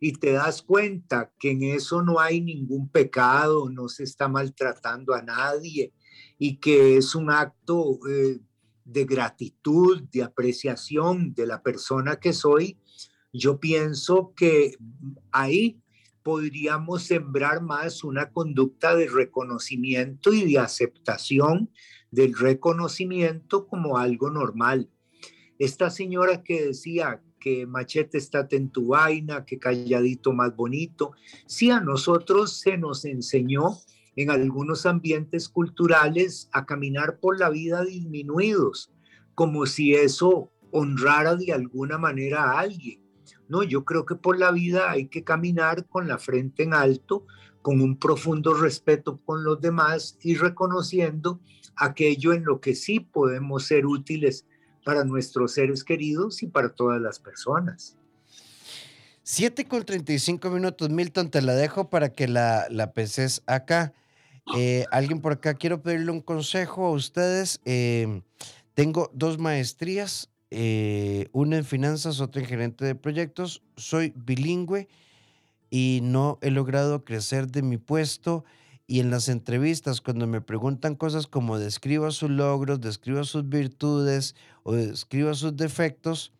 y 0.00 0.12
te 0.12 0.32
das 0.32 0.62
cuenta 0.62 1.30
que 1.38 1.50
en 1.50 1.62
eso 1.62 2.00
no 2.00 2.20
hay 2.20 2.40
ningún 2.40 2.88
pecado, 2.88 3.68
no 3.68 3.88
se 3.88 4.04
está 4.04 4.28
maltratando 4.28 5.12
a 5.12 5.20
nadie 5.20 5.92
y 6.38 6.56
que 6.56 6.96
es 6.96 7.14
un 7.14 7.30
acto 7.30 7.98
eh, 8.08 8.40
de 8.84 9.04
gratitud, 9.04 10.02
de 10.12 10.22
apreciación 10.22 11.34
de 11.34 11.46
la 11.46 11.62
persona 11.62 12.16
que 12.16 12.32
soy, 12.32 12.78
yo 13.32 13.58
pienso 13.58 14.32
que 14.36 14.76
ahí 15.32 15.80
podríamos 16.22 17.02
sembrar 17.02 17.60
más 17.60 18.02
una 18.04 18.30
conducta 18.30 18.94
de 18.94 19.08
reconocimiento 19.08 20.32
y 20.32 20.50
de 20.50 20.58
aceptación 20.58 21.70
del 22.10 22.34
reconocimiento 22.34 23.66
como 23.66 23.98
algo 23.98 24.30
normal. 24.30 24.88
Esta 25.58 25.90
señora 25.90 26.42
que 26.42 26.66
decía 26.66 27.22
que 27.40 27.66
machete 27.66 28.16
está 28.16 28.48
en 28.52 28.70
tu 28.70 28.88
vaina, 28.88 29.44
que 29.44 29.58
calladito 29.58 30.32
más 30.32 30.56
bonito, 30.56 31.12
sí 31.46 31.70
a 31.70 31.80
nosotros 31.80 32.58
se 32.58 32.78
nos 32.78 33.04
enseñó 33.04 33.76
en 34.16 34.30
algunos 34.30 34.86
ambientes 34.86 35.48
culturales 35.48 36.48
a 36.52 36.66
caminar 36.66 37.18
por 37.18 37.38
la 37.38 37.50
vida 37.50 37.84
disminuidos, 37.84 38.92
como 39.34 39.66
si 39.66 39.94
eso 39.94 40.50
honrara 40.70 41.36
de 41.36 41.52
alguna 41.52 41.98
manera 41.98 42.44
a 42.44 42.60
alguien. 42.60 43.00
No, 43.48 43.62
yo 43.62 43.84
creo 43.84 44.06
que 44.06 44.14
por 44.14 44.38
la 44.38 44.50
vida 44.50 44.90
hay 44.90 45.06
que 45.06 45.24
caminar 45.24 45.86
con 45.86 46.08
la 46.08 46.18
frente 46.18 46.62
en 46.62 46.74
alto, 46.74 47.26
con 47.62 47.80
un 47.80 47.98
profundo 47.98 48.54
respeto 48.54 49.20
con 49.24 49.44
los 49.44 49.60
demás 49.60 50.18
y 50.22 50.34
reconociendo 50.34 51.40
aquello 51.76 52.32
en 52.32 52.44
lo 52.44 52.60
que 52.60 52.74
sí 52.74 53.00
podemos 53.00 53.64
ser 53.64 53.86
útiles 53.86 54.46
para 54.84 55.04
nuestros 55.04 55.52
seres 55.52 55.82
queridos 55.82 56.42
y 56.42 56.46
para 56.46 56.68
todas 56.70 57.00
las 57.00 57.18
personas. 57.18 57.96
7 59.22 59.64
con 59.64 59.84
35 59.84 60.50
minutos, 60.50 60.90
Milton, 60.90 61.30
te 61.30 61.40
la 61.40 61.54
dejo 61.54 61.88
para 61.88 62.10
que 62.10 62.28
la, 62.28 62.66
la 62.68 62.92
peces 62.92 63.42
acá. 63.46 63.94
Eh, 64.56 64.84
alguien 64.90 65.20
por 65.20 65.32
acá, 65.32 65.54
quiero 65.54 65.82
pedirle 65.82 66.10
un 66.10 66.20
consejo 66.20 66.86
a 66.86 66.90
ustedes. 66.90 67.60
Em, 67.64 68.22
tengo 68.74 69.10
dos 69.14 69.38
maestrías, 69.38 70.30
eh, 70.50 71.28
una 71.32 71.56
en 71.56 71.64
finanzas, 71.64 72.20
otra 72.20 72.42
en 72.42 72.48
gerente 72.48 72.84
de 72.84 72.94
proyectos. 72.94 73.62
Soy 73.76 74.12
bilingüe 74.16 74.88
y 75.70 76.00
no 76.02 76.38
he 76.42 76.50
logrado 76.50 77.04
crecer 77.04 77.48
de 77.48 77.62
mi 77.62 77.78
puesto. 77.78 78.44
Y 78.86 79.00
en 79.00 79.10
las 79.10 79.28
entrevistas, 79.30 80.02
cuando 80.02 80.26
me 80.26 80.42
preguntan 80.42 80.94
cosas 80.94 81.26
como 81.26 81.58
describa 81.58 82.10
sus 82.10 82.28
logros, 82.28 82.80
describa 82.82 83.24
sus 83.24 83.48
virtudes 83.48 84.34
o 84.62 84.74
describa 84.74 85.32
sus 85.32 85.56
defectos, 85.56 86.32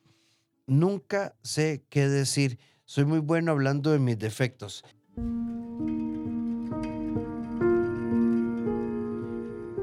nunca 0.66 1.34
sé 1.42 1.84
qué 1.88 2.06
decir. 2.06 2.58
Soy 2.84 3.06
muy 3.06 3.20
bueno 3.20 3.50
hablando 3.50 3.92
de 3.92 3.98
mis 3.98 4.18
defectos. 4.18 4.84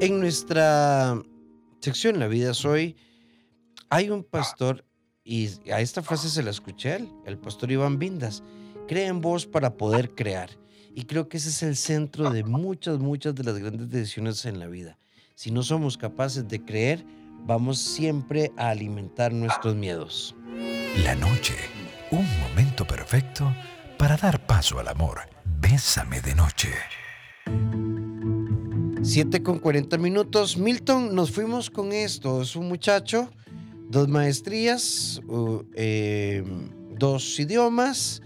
En 0.01 0.19
nuestra 0.19 1.21
sección 1.79 2.17
La 2.17 2.27
vida 2.27 2.55
soy, 2.55 2.95
hay 3.91 4.09
un 4.09 4.23
pastor, 4.23 4.83
y 5.23 5.47
a 5.71 5.79
esta 5.79 6.01
frase 6.01 6.27
se 6.27 6.41
la 6.41 6.49
escuché 6.49 6.95
él, 6.95 7.09
el 7.27 7.37
pastor 7.37 7.71
Iván 7.71 7.99
Vindas, 7.99 8.41
cree 8.87 9.05
en 9.05 9.21
vos 9.21 9.45
para 9.45 9.77
poder 9.77 10.15
crear. 10.15 10.49
Y 10.95 11.03
creo 11.03 11.29
que 11.29 11.37
ese 11.37 11.49
es 11.49 11.61
el 11.61 11.75
centro 11.75 12.31
de 12.31 12.43
muchas, 12.43 12.97
muchas 12.97 13.35
de 13.35 13.43
las 13.43 13.59
grandes 13.59 13.91
decisiones 13.91 14.43
en 14.45 14.57
la 14.57 14.65
vida. 14.65 14.97
Si 15.35 15.51
no 15.51 15.61
somos 15.61 15.99
capaces 15.99 16.47
de 16.47 16.65
creer, 16.65 17.05
vamos 17.45 17.77
siempre 17.77 18.51
a 18.57 18.69
alimentar 18.69 19.31
nuestros 19.31 19.75
miedos. 19.75 20.35
La 21.03 21.13
noche, 21.13 21.53
un 22.09 22.25
momento 22.39 22.87
perfecto 22.87 23.53
para 23.99 24.17
dar 24.17 24.47
paso 24.47 24.79
al 24.79 24.87
amor. 24.87 25.19
Bésame 25.59 26.21
de 26.21 26.33
noche. 26.33 26.69
7 29.11 29.43
con 29.43 29.59
40 29.59 29.97
minutos. 29.97 30.55
Milton, 30.55 31.13
nos 31.13 31.31
fuimos 31.31 31.69
con 31.69 31.91
esto. 31.91 32.41
Es 32.41 32.55
un 32.55 32.69
muchacho, 32.69 33.29
dos 33.89 34.07
maestrías, 34.07 35.21
eh, 35.75 36.45
dos 36.97 37.37
idiomas 37.37 38.21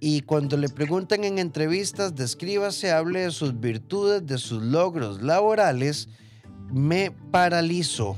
y 0.00 0.22
cuando 0.22 0.56
le 0.56 0.70
preguntan 0.70 1.24
en 1.24 1.38
entrevistas, 1.38 2.14
descríbase, 2.14 2.90
hable 2.90 3.20
de 3.20 3.30
sus 3.30 3.60
virtudes, 3.60 4.26
de 4.26 4.38
sus 4.38 4.62
logros 4.62 5.20
laborales, 5.20 6.08
me 6.72 7.10
paralizo. 7.10 8.16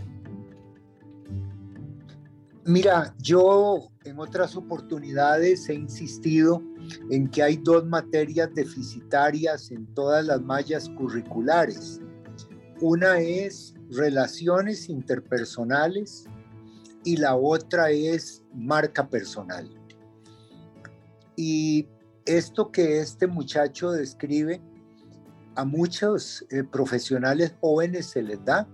Mira, 2.70 3.12
yo 3.18 3.90
en 4.04 4.20
otras 4.20 4.54
oportunidades 4.54 5.68
he 5.68 5.74
insistido 5.74 6.62
en 7.10 7.28
que 7.28 7.42
hay 7.42 7.56
dos 7.56 7.84
materias 7.84 8.48
deficitarias 8.54 9.72
en 9.72 9.92
todas 9.92 10.24
las 10.24 10.40
mallas 10.40 10.88
curriculares. 10.90 12.00
Una 12.80 13.18
es 13.18 13.74
relaciones 13.90 14.88
interpersonales 14.88 16.26
y 17.02 17.16
la 17.16 17.34
otra 17.34 17.90
es 17.90 18.44
marca 18.54 19.08
personal. 19.08 19.68
Y 21.34 21.88
esto 22.24 22.70
que 22.70 23.00
este 23.00 23.26
muchacho 23.26 23.90
describe, 23.90 24.62
a 25.56 25.64
muchos 25.64 26.46
eh, 26.50 26.62
profesionales 26.62 27.52
jóvenes 27.60 28.06
se 28.06 28.22
les 28.22 28.44
da. 28.44 28.68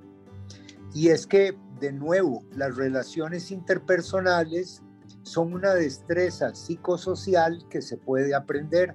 Y 0.93 1.09
es 1.09 1.27
que, 1.27 1.57
de 1.81 1.93
nuevo, 1.93 2.45
las 2.53 2.77
relaciones 2.77 3.51
interpersonales 3.51 4.83
son 5.23 5.53
una 5.53 5.75
destreza 5.75 6.55
psicosocial 6.55 7.67
que 7.69 7.83
se 7.83 7.97
puede 7.97 8.35
aprender. 8.35 8.95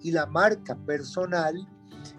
Y 0.00 0.12
la 0.12 0.26
marca 0.26 0.76
personal 0.86 1.68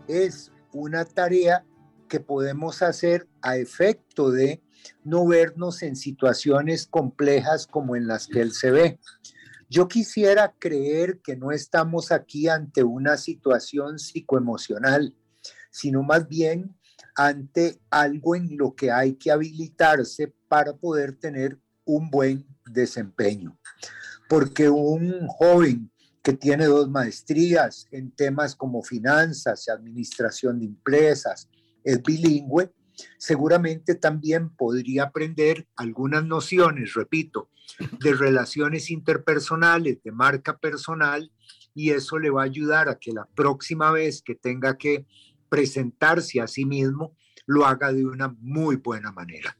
es 0.07 0.51
una 0.73 1.05
tarea 1.05 1.65
que 2.07 2.19
podemos 2.19 2.81
hacer 2.81 3.27
a 3.41 3.57
efecto 3.57 4.31
de 4.31 4.61
no 5.03 5.25
vernos 5.27 5.81
en 5.81 5.95
situaciones 5.95 6.87
complejas 6.87 7.67
como 7.67 7.95
en 7.95 8.07
las 8.07 8.27
que 8.27 8.41
él 8.41 8.51
se 8.51 8.71
ve. 8.71 8.99
Yo 9.69 9.87
quisiera 9.87 10.53
creer 10.59 11.19
que 11.21 11.35
no 11.35 11.51
estamos 11.51 12.11
aquí 12.11 12.47
ante 12.47 12.83
una 12.83 13.17
situación 13.17 13.99
psicoemocional, 13.99 15.13
sino 15.71 16.03
más 16.03 16.27
bien 16.27 16.76
ante 17.17 17.81
algo 17.89 18.35
en 18.35 18.55
lo 18.57 18.75
que 18.75 18.91
hay 18.91 19.15
que 19.15 19.31
habilitarse 19.31 20.33
para 20.47 20.73
poder 20.73 21.17
tener 21.17 21.59
un 21.83 22.09
buen 22.11 22.45
desempeño. 22.65 23.59
Porque 24.29 24.69
un 24.69 25.27
joven 25.27 25.91
que 26.21 26.33
tiene 26.33 26.65
dos 26.65 26.89
maestrías 26.89 27.87
en 27.91 28.11
temas 28.11 28.55
como 28.55 28.83
finanzas 28.83 29.65
y 29.67 29.71
administración 29.71 30.59
de 30.59 30.65
empresas, 30.65 31.49
es 31.83 32.03
bilingüe, 32.03 32.71
seguramente 33.17 33.95
también 33.95 34.49
podría 34.49 35.03
aprender 35.03 35.67
algunas 35.75 36.25
nociones, 36.25 36.93
repito, 36.93 37.49
de 38.03 38.13
relaciones 38.13 38.91
interpersonales, 38.91 40.03
de 40.03 40.11
marca 40.11 40.57
personal, 40.57 41.31
y 41.73 41.91
eso 41.91 42.19
le 42.19 42.29
va 42.29 42.41
a 42.41 42.45
ayudar 42.45 42.89
a 42.89 42.99
que 42.99 43.11
la 43.11 43.25
próxima 43.35 43.91
vez 43.91 44.21
que 44.21 44.35
tenga 44.35 44.77
que 44.77 45.05
presentarse 45.49 46.41
a 46.41 46.47
sí 46.47 46.65
mismo, 46.65 47.15
lo 47.45 47.65
haga 47.65 47.93
de 47.93 48.05
una 48.05 48.35
muy 48.39 48.75
buena 48.77 49.11
manera. 49.11 49.57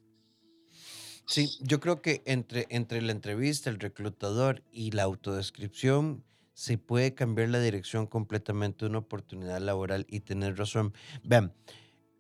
Sí, 1.26 1.50
yo 1.62 1.80
creo 1.80 2.02
que 2.02 2.22
entre, 2.26 2.68
entre 2.70 3.02
la 3.02 3.12
entrevista, 3.12 3.70
el 3.70 3.80
reclutador 3.80 4.64
y 4.72 4.92
la 4.92 5.04
autodescripción 5.04 6.24
se 6.54 6.78
puede 6.78 7.14
cambiar 7.14 7.50
la 7.50 7.60
dirección 7.60 8.08
completamente 8.08 8.86
de 8.86 8.90
una 8.90 9.00
oportunidad 9.00 9.60
laboral 9.60 10.06
y 10.10 10.22
tener 10.22 10.58
razón. 10.58 10.94
Vean, 11.24 11.54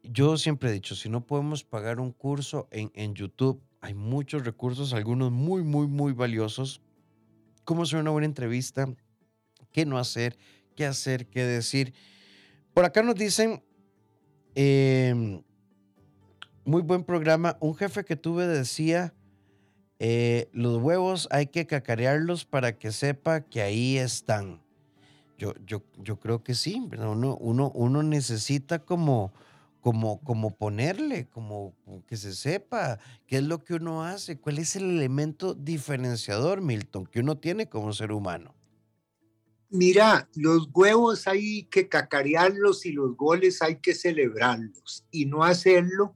yo 0.03 0.38
siempre 0.38 0.69
he 0.69 0.73
dicho, 0.73 0.95
si 0.95 1.10
no 1.10 1.25
podemos 1.25 1.63
pagar 1.63 1.99
un 1.99 2.12
curso 2.12 2.67
en, 2.69 2.91
en 2.95 3.15
YouTube, 3.15 3.62
hay 3.82 3.93
muchos 3.93 4.45
recursos, 4.45 4.93
algunos 4.93 5.32
muy, 5.32 5.63
muy, 5.63 5.88
muy 5.88 6.13
valiosos. 6.13 6.82
¿Cómo 7.63 7.84
hacer 7.84 7.99
una 7.99 8.12
buena 8.12 8.27
entrevista? 8.27 8.93
¿Qué 9.71 9.86
no 9.86 9.97
hacer? 9.97 10.38
¿Qué 10.75 10.86
hacer? 10.86 11.27
¿Qué 11.27 11.43
decir? 11.43 11.93
Por 12.77 12.85
acá 12.85 13.01
nos 13.01 13.15
dicen, 13.15 13.63
em, 14.53 15.41
muy 16.63 16.83
buen 16.83 17.03
programa. 17.03 17.57
Un 17.59 17.73
jefe 17.73 18.05
que 18.05 18.15
tuve 18.15 18.45
decía, 18.45 19.15
eh, 19.97 20.47
los 20.53 20.77
huevos 20.77 21.27
hay 21.31 21.47
que 21.47 21.65
cacarearlos 21.65 22.45
para 22.45 22.77
que 22.77 22.91
sepa 22.91 23.41
que 23.41 23.63
ahí 23.63 23.97
están. 23.97 24.61
Yo, 25.39 25.55
yo, 25.65 25.81
yo 25.97 26.19
creo 26.19 26.43
que 26.43 26.53
sí, 26.53 26.87
Uno, 26.95 27.35
uno, 27.37 27.71
uno 27.73 28.03
necesita 28.03 28.77
como, 28.77 29.33
como, 29.81 30.19
como 30.19 30.51
ponerle, 30.51 31.25
como 31.29 31.73
que 32.05 32.15
se 32.15 32.35
sepa 32.35 32.99
qué 33.25 33.37
es 33.37 33.43
lo 33.43 33.63
que 33.63 33.73
uno 33.73 34.03
hace, 34.03 34.37
cuál 34.37 34.59
es 34.59 34.75
el 34.75 34.83
elemento 34.83 35.55
diferenciador, 35.55 36.61
Milton, 36.61 37.07
que 37.07 37.21
uno 37.21 37.39
tiene 37.39 37.69
como 37.69 37.91
ser 37.91 38.11
humano. 38.11 38.53
Mira, 39.69 40.30
los 40.36 40.69
huevos 40.73 41.27
hay 41.27 41.63
que 41.65 41.89
cacarearlos 41.89 42.86
y 42.86 42.93
los 42.93 43.17
goles 43.17 43.62
hay 43.62 43.80
que 43.80 43.93
celebrarlos. 43.93 45.06
Y 45.12 45.25
no 45.25 45.43
hacerlo 45.43 46.15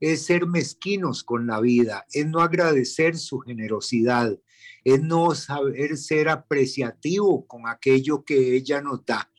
es 0.00 0.26
ser 0.26 0.46
mezquinos 0.46 1.22
con 1.22 1.46
la 1.46 1.60
vida, 1.60 2.06
es 2.12 2.26
no 2.26 2.40
agradecer 2.40 3.16
su 3.16 3.38
generosidad, 3.38 4.36
es 4.84 5.00
no 5.00 5.34
saber 5.34 5.96
ser 5.96 6.28
apreciativo 6.28 7.46
con 7.46 7.68
aquello 7.68 8.24
que 8.24 8.56
ella 8.56 8.80
nos 8.80 9.04
da. 9.06 9.30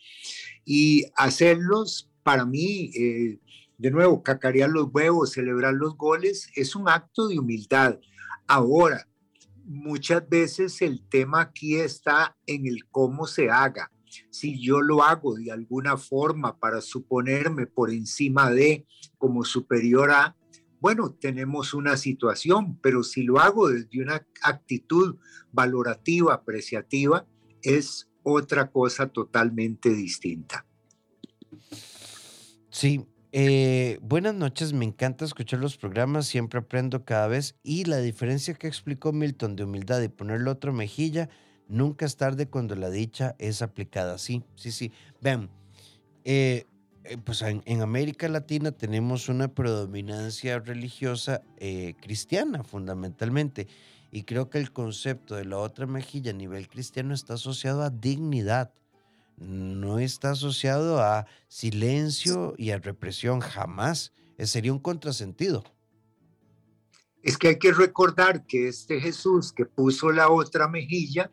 Y 0.64 1.06
hacerlos, 1.16 2.10
para 2.24 2.46
mí, 2.46 2.92
eh, 2.96 3.40
de 3.78 3.92
nuevo, 3.92 4.24
cacarear 4.24 4.70
los 4.70 4.88
huevos, 4.94 5.32
celebrar 5.32 5.74
los 5.74 5.98
goles, 5.98 6.50
es 6.56 6.76
un 6.76 6.88
acto 6.88 7.28
de 7.28 7.40
humildad. 7.40 8.00
Ahora, 8.48 9.08
muchas 9.70 10.28
veces 10.28 10.82
el 10.82 11.08
tema 11.08 11.42
aquí 11.42 11.76
está 11.76 12.36
en 12.48 12.66
el 12.66 12.88
cómo 12.90 13.28
se 13.28 13.52
haga. 13.52 13.92
Si 14.32 14.60
yo 14.60 14.82
lo 14.82 15.04
hago 15.04 15.36
de 15.36 15.52
alguna 15.52 15.96
forma 15.96 16.58
para 16.58 16.82
suponerme 16.82 17.68
por 17.68 17.92
encima 17.92 18.50
de 18.50 18.88
como 19.20 19.46
superior 19.46 20.10
a, 20.10 20.36
bueno, 20.80 21.12
tenemos 21.14 21.76
una 21.76 21.98
situación, 21.98 22.80
pero 22.82 23.04
si 23.04 23.22
lo 23.22 23.40
hago 23.40 23.70
desde 23.70 24.02
una 24.02 24.26
actitud 24.42 25.18
valorativa, 25.52 26.34
apreciativa, 26.34 27.28
es 27.62 28.10
otra 28.24 28.72
cosa 28.72 29.08
totalmente 29.08 29.90
distinta. 29.94 30.66
Sí, 32.72 33.06
eh, 33.32 34.00
buenas 34.02 34.34
noches, 34.34 34.74
me 34.74 34.86
encanta 34.86 35.26
escuchar 35.26 35.60
los 35.60 35.78
programas, 35.78 36.26
siempre 36.26 36.60
aprendo 36.60 37.06
cada 37.06 37.28
vez 37.28 37.56
y 37.64 37.86
la 37.86 37.98
diferencia 37.98 38.54
que 38.54 38.68
explicó 38.68 39.12
Milton 39.12 39.56
de 39.56 39.64
humildad 39.64 40.02
y 40.02 40.08
ponerle 40.08 40.50
otro 40.50 40.74
mejilla, 40.74 41.30
nunca 41.68 42.06
es 42.06 42.18
tarde 42.18 42.48
cuando 42.48 42.76
la 42.76 42.90
dicha 42.90 43.36
es 43.38 43.62
aplicada. 43.62 44.18
Sí, 44.18 44.44
sí, 44.56 44.72
sí. 44.72 44.92
Vean, 45.22 45.50
eh, 46.24 46.66
eh, 47.04 47.18
pues 47.24 47.42
en, 47.42 47.82
América 47.82 48.28
Latina 48.28 48.72
tenemos 48.72 49.30
una 49.30 49.48
predominancia 49.48 50.60
religiosa 50.60 51.42
cristiana 52.02 52.64
fundamentalmente 52.64 53.68
y 54.12 54.24
creo 54.24 54.50
que 54.50 54.58
el 54.58 54.72
concepto 54.72 55.36
de 55.36 55.46
la 55.46 55.58
otra 55.58 55.86
mejilla 55.86 56.32
a 56.32 56.36
nivel 56.36 56.68
cristiano 56.68 57.14
está 57.14 57.36
asociado 57.36 57.84
a 57.84 57.90
dignidad 57.90 58.74
no 59.40 60.00
está 60.00 60.32
asociado 60.32 61.02
a 61.02 61.26
silencio 61.48 62.54
y 62.58 62.72
a 62.72 62.80
represión, 62.80 63.40
jamás. 63.40 64.14
Eh, 64.38 64.48
sería 64.48 64.74
un 64.74 64.80
contrasentido. 64.80 65.64
Es 67.22 67.38
que 67.38 67.50
hay 67.50 67.60
que 67.60 67.74
recordar 67.74 68.46
que 68.46 68.68
este 68.68 69.00
Jesús 69.00 69.52
que 69.52 69.66
puso 69.66 70.12
la 70.12 70.30
otra 70.30 70.68
mejilla 70.68 71.32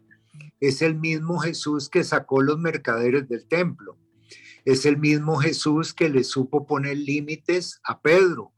es 0.60 0.82
el 0.82 0.96
mismo 0.96 1.38
Jesús 1.38 1.88
que 1.88 2.02
sacó 2.02 2.42
los 2.42 2.58
mercaderes 2.58 3.28
del 3.28 3.46
templo. 3.46 3.96
Es 4.64 4.84
el 4.84 4.98
mismo 4.98 5.36
Jesús 5.36 5.94
que 5.94 6.08
le 6.08 6.24
supo 6.24 6.66
poner 6.66 6.96
límites 6.96 7.80
a 7.84 8.00
Pedro. 8.00 8.52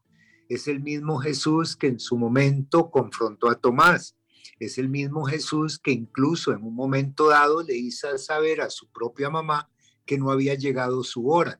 Es 0.47 0.67
el 0.67 0.81
mismo 0.81 1.19
Jesús 1.19 1.75
que 1.75 1.87
en 1.87 1.99
su 1.99 2.17
momento 2.17 2.89
confrontó 2.89 3.49
a 3.49 3.55
Tomás 3.55 4.15
es 4.59 4.77
el 4.77 4.89
mismo 4.89 5.23
Jesús 5.25 5.79
que 5.79 5.91
incluso 5.91 6.51
en 6.51 6.63
un 6.63 6.75
momento 6.75 7.29
dado 7.29 7.63
le 7.63 7.75
hizo 7.75 8.17
saber 8.17 8.61
a 8.61 8.69
su 8.69 8.87
propia 8.89 9.29
mamá 9.29 9.69
que 10.05 10.17
no 10.17 10.31
había 10.31 10.55
llegado 10.55 11.03
su 11.03 11.29
hora. 11.29 11.59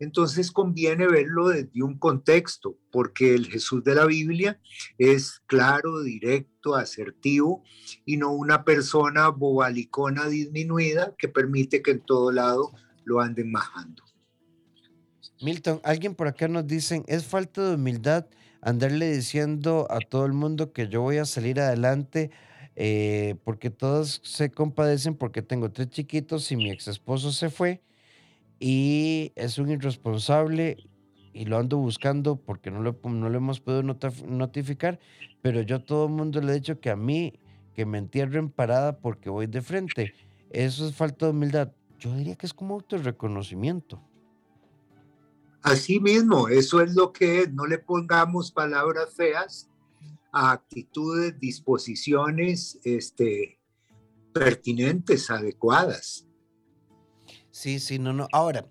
Entonces 0.00 0.50
conviene 0.50 1.06
verlo 1.06 1.48
desde 1.48 1.82
un 1.82 1.98
contexto, 1.98 2.76
porque 2.90 3.34
el 3.34 3.46
Jesús 3.46 3.84
de 3.84 3.94
la 3.94 4.06
Biblia 4.06 4.60
es 4.98 5.40
claro, 5.46 6.02
directo, 6.02 6.74
asertivo 6.74 7.62
y 8.04 8.16
no 8.16 8.32
una 8.32 8.64
persona 8.64 9.28
bobalicona 9.28 10.26
disminuida 10.26 11.14
que 11.16 11.28
permite 11.28 11.80
que 11.80 11.92
en 11.92 12.00
todo 12.00 12.32
lado 12.32 12.72
lo 13.04 13.20
anden 13.20 13.52
majando. 13.52 14.02
Milton, 15.40 15.80
alguien 15.84 16.14
por 16.14 16.26
acá 16.26 16.48
nos 16.48 16.66
dicen, 16.66 17.04
es 17.06 17.24
falta 17.24 17.68
de 17.68 17.74
humildad 17.76 18.26
andarle 18.64 19.14
diciendo 19.14 19.86
a 19.90 20.00
todo 20.00 20.24
el 20.24 20.32
mundo 20.32 20.72
que 20.72 20.88
yo 20.88 21.02
voy 21.02 21.18
a 21.18 21.26
salir 21.26 21.60
adelante 21.60 22.30
eh, 22.76 23.36
porque 23.44 23.70
todos 23.70 24.20
se 24.24 24.50
compadecen 24.50 25.14
porque 25.14 25.42
tengo 25.42 25.70
tres 25.70 25.90
chiquitos 25.90 26.50
y 26.50 26.56
mi 26.56 26.70
ex 26.70 26.88
esposo 26.88 27.30
se 27.30 27.50
fue 27.50 27.82
y 28.58 29.32
es 29.36 29.58
un 29.58 29.70
irresponsable 29.70 30.78
y 31.34 31.44
lo 31.44 31.58
ando 31.58 31.76
buscando 31.76 32.36
porque 32.36 32.70
no 32.70 32.80
lo, 32.80 32.98
no 33.04 33.28
lo 33.28 33.36
hemos 33.36 33.60
podido 33.60 33.82
notificar, 33.82 34.98
pero 35.42 35.60
yo 35.60 35.76
a 35.76 35.84
todo 35.84 36.06
el 36.06 36.12
mundo 36.12 36.40
le 36.40 36.52
he 36.52 36.54
dicho 36.54 36.80
que 36.80 36.90
a 36.90 36.96
mí, 36.96 37.34
que 37.74 37.84
me 37.84 37.98
entierren 37.98 38.50
parada 38.50 38.98
porque 38.98 39.28
voy 39.28 39.46
de 39.46 39.60
frente. 39.60 40.14
Eso 40.50 40.88
es 40.88 40.94
falta 40.94 41.26
de 41.26 41.32
humildad. 41.32 41.72
Yo 41.98 42.14
diría 42.14 42.36
que 42.36 42.46
es 42.46 42.54
como 42.54 42.74
autorreconocimiento. 42.74 44.00
Así 45.64 45.98
mismo, 45.98 46.48
eso 46.48 46.82
es 46.82 46.94
lo 46.94 47.10
que 47.10 47.48
no 47.50 47.64
le 47.64 47.78
pongamos 47.78 48.52
palabras 48.52 49.14
feas 49.14 49.70
a 50.30 50.52
actitudes, 50.52 51.40
disposiciones 51.40 52.78
este, 52.84 53.58
pertinentes, 54.34 55.30
adecuadas. 55.30 56.28
Sí, 57.50 57.80
sí, 57.80 57.98
no, 57.98 58.12
no. 58.12 58.28
Ahora, 58.32 58.66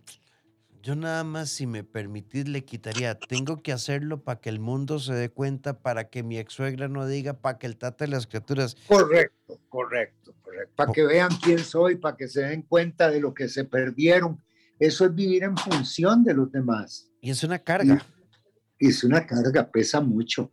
yo 0.83 0.95
nada 0.95 1.23
más, 1.23 1.49
si 1.49 1.65
me 1.65 1.83
permitís, 1.83 2.47
le 2.47 2.63
quitaría, 2.63 3.17
tengo 3.17 3.63
que 3.63 3.71
hacerlo 3.71 4.21
para 4.21 4.39
que 4.39 4.49
el 4.49 4.59
mundo 4.59 4.99
se 4.99 5.15
dé 5.15 5.29
cuenta, 5.29 5.81
para 5.81 6.11
que 6.11 6.21
mi 6.21 6.37
ex 6.37 6.53
suegra 6.53 6.87
no 6.89 7.07
diga, 7.07 7.33
para 7.33 7.57
que 7.57 7.65
el 7.65 7.75
tata 7.75 8.05
de 8.05 8.11
las 8.11 8.27
criaturas. 8.27 8.75
Correcto, 8.85 9.59
correcto, 9.67 10.35
correcto. 10.43 10.73
Para 10.75 10.91
que 10.91 11.03
vean 11.05 11.31
quién 11.41 11.57
soy, 11.57 11.95
para 11.95 12.15
que 12.15 12.27
se 12.27 12.43
den 12.43 12.61
cuenta 12.61 13.09
de 13.09 13.19
lo 13.19 13.33
que 13.33 13.49
se 13.49 13.63
perdieron 13.63 14.43
eso 14.79 15.05
es 15.05 15.15
vivir 15.15 15.43
en 15.43 15.57
función 15.57 16.23
de 16.23 16.33
los 16.33 16.51
demás. 16.51 17.09
Y 17.21 17.29
es 17.29 17.43
una 17.43 17.59
carga. 17.59 18.05
Y 18.79 18.89
es 18.89 19.03
una 19.03 19.25
carga, 19.25 19.69
pesa 19.71 20.01
mucho. 20.01 20.51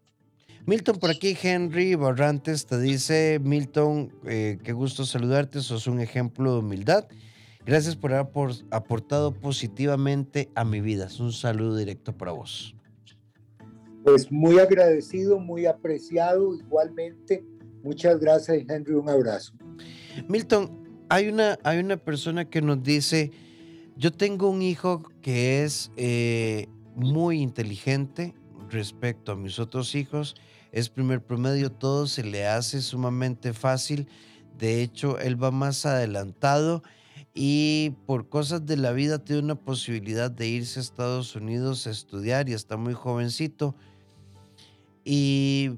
Milton, 0.67 0.99
por 0.99 1.11
aquí 1.11 1.37
Henry 1.43 1.95
Barrantes 1.95 2.67
te 2.67 2.79
dice, 2.79 3.41
Milton, 3.43 4.13
eh, 4.27 4.59
qué 4.63 4.73
gusto 4.73 5.05
saludarte, 5.05 5.61
sos 5.63 5.87
un 5.87 6.01
ejemplo 6.01 6.53
de 6.53 6.59
humildad. 6.61 7.09
Gracias 7.65 7.97
por 7.97 8.13
haber 8.13 8.31
aportado 8.71 9.33
positivamente 9.33 10.51
a 10.55 10.65
mi 10.65 10.81
vida. 10.81 11.07
Es 11.07 11.21
un 11.21 11.33
saludo 11.33 11.77
directo 11.77 12.17
para 12.17 12.33
vos. 12.33 12.75
Pues 14.05 14.31
muy 14.31 14.59
agradecido, 14.59 15.39
muy 15.39 15.67
apreciado 15.67 16.55
igualmente. 16.55 17.45
Muchas 17.83 18.19
gracias, 18.19 18.65
Henry. 18.69 18.95
Un 18.95 19.09
abrazo. 19.09 19.53
Milton, 20.29 21.05
hay 21.09 21.29
una, 21.29 21.59
hay 21.65 21.79
una 21.79 21.97
persona 21.97 22.49
que 22.49 22.63
nos 22.63 22.83
dice, 22.83 23.31
yo 24.01 24.11
tengo 24.11 24.49
un 24.49 24.63
hijo 24.63 25.03
que 25.21 25.63
es 25.63 25.93
eh, 25.97 26.69
muy 26.97 27.43
inteligente 27.43 28.35
respecto 28.71 29.33
a 29.33 29.37
mis 29.37 29.59
otros 29.59 29.95
hijos. 29.95 30.37
Es 30.73 30.89
primer 30.89 31.23
promedio, 31.23 31.71
todo 31.71 32.07
se 32.07 32.25
le 32.25 32.47
hace 32.47 32.81
sumamente 32.81 33.53
fácil. 33.53 34.09
De 34.57 34.83
hecho, 34.83 35.19
él 35.19 35.43
va 35.43 35.51
más 35.51 35.85
adelantado 35.85 36.83
y 37.35 37.93
por 38.07 38.31
cosas 38.31 38.65
de 38.65 38.79
la 38.79 38.93
vida 38.93 39.23
tiene 39.23 39.43
una 39.43 39.55
posibilidad 39.55 40.31
de 40.31 40.49
irse 40.49 40.81
a 40.81 40.83
Estados 40.83 41.37
Unidos 41.37 41.87
a 41.87 41.91
estudiar 41.91 42.49
y 42.49 42.55
está 42.55 42.79
muy 42.79 42.95
jovencito. 42.95 43.77
Y 45.05 45.73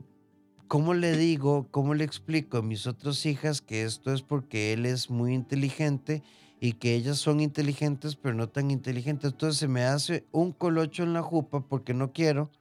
¿cómo 0.69 0.95
le 0.95 1.17
digo, 1.17 1.67
cómo 1.73 1.95
le 1.95 2.05
explico 2.05 2.59
a 2.59 2.63
mis 2.63 2.87
otras 2.87 3.27
hijas 3.27 3.61
que 3.61 3.83
esto 3.83 4.13
es 4.15 4.23
porque 4.23 4.73
él 4.73 4.87
es 4.87 5.11
muy 5.11 5.35
inteligente 5.35 6.23
y 6.64 6.75
que 6.75 6.94
ellas 6.94 7.18
son 7.18 7.40
inteligentes, 7.40 8.14
pero 8.14 8.37
no 8.37 8.48
tan 8.48 8.70
inteligentes. 8.70 9.33
Entonces 9.33 9.59
se 9.59 9.66
me 9.66 9.83
hace 9.83 10.29
un 10.31 10.53
colocho 10.53 11.03
en 11.03 11.12
la 11.12 11.20
jupa 11.20 11.66
porque 11.66 11.92
no 11.92 12.12
quiero. 12.12 12.53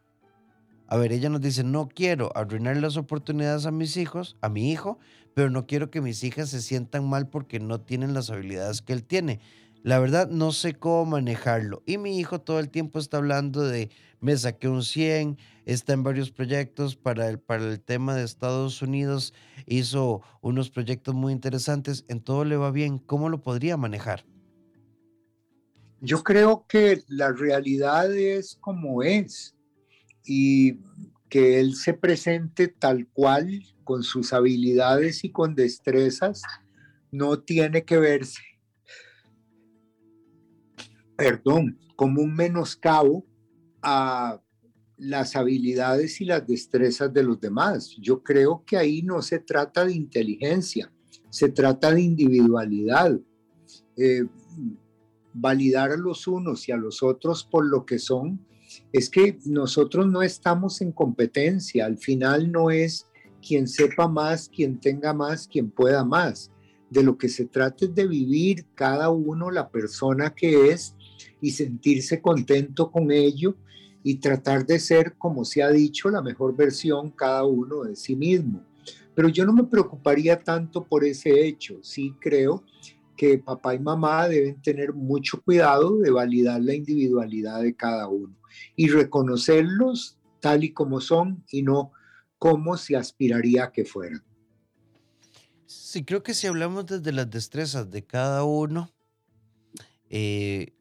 A 0.87 0.97
ver, 0.97 1.11
ella 1.11 1.29
nos 1.29 1.39
dice, 1.39 1.63
no 1.63 1.87
quiero 1.87 2.35
arruinar 2.35 2.77
las 2.77 2.97
oportunidades 2.97 3.67
a 3.67 3.71
mis 3.71 3.97
hijos, 3.97 4.37
a 4.41 4.49
mi 4.49 4.71
hijo, 4.71 4.97
pero 5.35 5.51
no 5.51 5.67
quiero 5.67 5.91
que 5.91 6.01
mis 6.01 6.23
hijas 6.23 6.49
se 6.49 6.63
sientan 6.63 7.07
mal 7.07 7.29
porque 7.29 7.59
no 7.59 7.79
tienen 7.79 8.15
las 8.15 8.31
habilidades 8.31 8.81
que 8.81 8.93
él 8.93 9.03
tiene. 9.03 9.39
La 9.83 9.99
verdad, 9.99 10.27
no 10.29 10.51
sé 10.51 10.73
cómo 10.73 11.05
manejarlo. 11.05 11.83
Y 11.85 11.99
mi 11.99 12.17
hijo 12.17 12.41
todo 12.41 12.57
el 12.57 12.71
tiempo 12.71 12.97
está 12.97 13.17
hablando 13.17 13.61
de, 13.61 13.91
me 14.21 14.37
saqué 14.37 14.69
un 14.69 14.83
100, 14.83 15.37
está 15.65 15.93
en 15.93 16.03
varios 16.03 16.31
proyectos 16.31 16.95
para 16.95 17.27
el, 17.27 17.39
para 17.39 17.67
el 17.67 17.81
tema 17.81 18.15
de 18.15 18.23
Estados 18.23 18.81
Unidos, 18.81 19.33
hizo 19.65 20.21
unos 20.41 20.69
proyectos 20.69 21.15
muy 21.15 21.33
interesantes, 21.33 22.05
en 22.07 22.21
todo 22.21 22.45
le 22.45 22.55
va 22.55 22.71
bien. 22.71 22.99
¿Cómo 22.99 23.29
lo 23.29 23.41
podría 23.41 23.77
manejar? 23.77 24.23
Yo 25.99 26.23
creo 26.23 26.65
que 26.67 27.01
la 27.07 27.31
realidad 27.31 28.15
es 28.15 28.57
como 28.61 29.03
es 29.03 29.55
y 30.23 30.79
que 31.29 31.59
él 31.59 31.75
se 31.75 31.93
presente 31.93 32.67
tal 32.67 33.07
cual 33.07 33.63
con 33.83 34.03
sus 34.03 34.33
habilidades 34.33 35.23
y 35.23 35.31
con 35.31 35.55
destrezas 35.55 36.43
no 37.11 37.39
tiene 37.39 37.83
que 37.85 37.97
verse, 37.97 38.41
perdón, 41.15 41.79
como 41.95 42.21
un 42.21 42.35
menoscabo 42.35 43.25
a 43.81 44.41
las 44.97 45.35
habilidades 45.35 46.21
y 46.21 46.25
las 46.25 46.45
destrezas 46.45 47.11
de 47.11 47.23
los 47.23 47.41
demás. 47.41 47.95
Yo 47.99 48.21
creo 48.21 48.63
que 48.65 48.77
ahí 48.77 49.01
no 49.01 49.21
se 49.21 49.39
trata 49.39 49.85
de 49.85 49.93
inteligencia, 49.93 50.91
se 51.29 51.49
trata 51.49 51.91
de 51.91 52.01
individualidad. 52.01 53.19
Eh, 53.97 54.25
validar 55.33 55.91
a 55.91 55.97
los 55.97 56.27
unos 56.27 56.67
y 56.67 56.71
a 56.71 56.77
los 56.77 57.01
otros 57.03 57.43
por 57.43 57.65
lo 57.65 57.85
que 57.85 57.99
son, 57.99 58.45
es 58.91 59.09
que 59.09 59.39
nosotros 59.45 60.07
no 60.07 60.21
estamos 60.21 60.81
en 60.81 60.91
competencia. 60.91 61.85
Al 61.85 61.97
final 61.97 62.51
no 62.51 62.69
es 62.69 63.07
quien 63.45 63.67
sepa 63.67 64.07
más, 64.07 64.49
quien 64.49 64.79
tenga 64.79 65.13
más, 65.13 65.47
quien 65.47 65.71
pueda 65.71 66.05
más. 66.05 66.51
De 66.89 67.03
lo 67.03 67.17
que 67.17 67.29
se 67.29 67.45
trata 67.45 67.85
es 67.85 67.95
de 67.95 68.05
vivir 68.05 68.65
cada 68.75 69.09
uno 69.09 69.49
la 69.49 69.69
persona 69.69 70.33
que 70.35 70.69
es 70.69 70.95
y 71.39 71.51
sentirse 71.51 72.21
contento 72.21 72.91
con 72.91 73.11
ello 73.11 73.55
y 74.03 74.15
tratar 74.15 74.65
de 74.65 74.79
ser, 74.79 75.15
como 75.17 75.45
se 75.45 75.63
ha 75.63 75.69
dicho, 75.69 76.09
la 76.09 76.21
mejor 76.21 76.55
versión 76.55 77.11
cada 77.11 77.45
uno 77.45 77.83
de 77.83 77.95
sí 77.95 78.15
mismo. 78.15 78.63
Pero 79.13 79.29
yo 79.29 79.45
no 79.45 79.53
me 79.53 79.63
preocuparía 79.63 80.41
tanto 80.41 80.83
por 80.83 81.03
ese 81.03 81.45
hecho. 81.45 81.79
Sí 81.83 82.15
creo 82.19 82.63
que 83.15 83.37
papá 83.37 83.75
y 83.75 83.79
mamá 83.79 84.27
deben 84.27 84.61
tener 84.61 84.93
mucho 84.93 85.41
cuidado 85.41 85.97
de 85.99 86.09
validar 86.09 86.61
la 86.61 86.73
individualidad 86.73 87.61
de 87.61 87.75
cada 87.75 88.07
uno 88.07 88.35
y 88.75 88.87
reconocerlos 88.89 90.17
tal 90.39 90.63
y 90.63 90.73
como 90.73 91.01
son 91.01 91.43
y 91.51 91.61
no 91.61 91.91
como 92.37 92.75
se 92.77 92.95
aspiraría 92.95 93.65
a 93.65 93.71
que 93.71 93.85
fueran. 93.85 94.23
Sí, 95.67 96.03
creo 96.03 96.23
que 96.23 96.33
si 96.33 96.47
hablamos 96.47 96.87
desde 96.87 97.11
las 97.11 97.29
destrezas 97.29 97.91
de 97.91 98.03
cada 98.03 98.43
uno, 98.43 98.91
eh, 100.09 100.73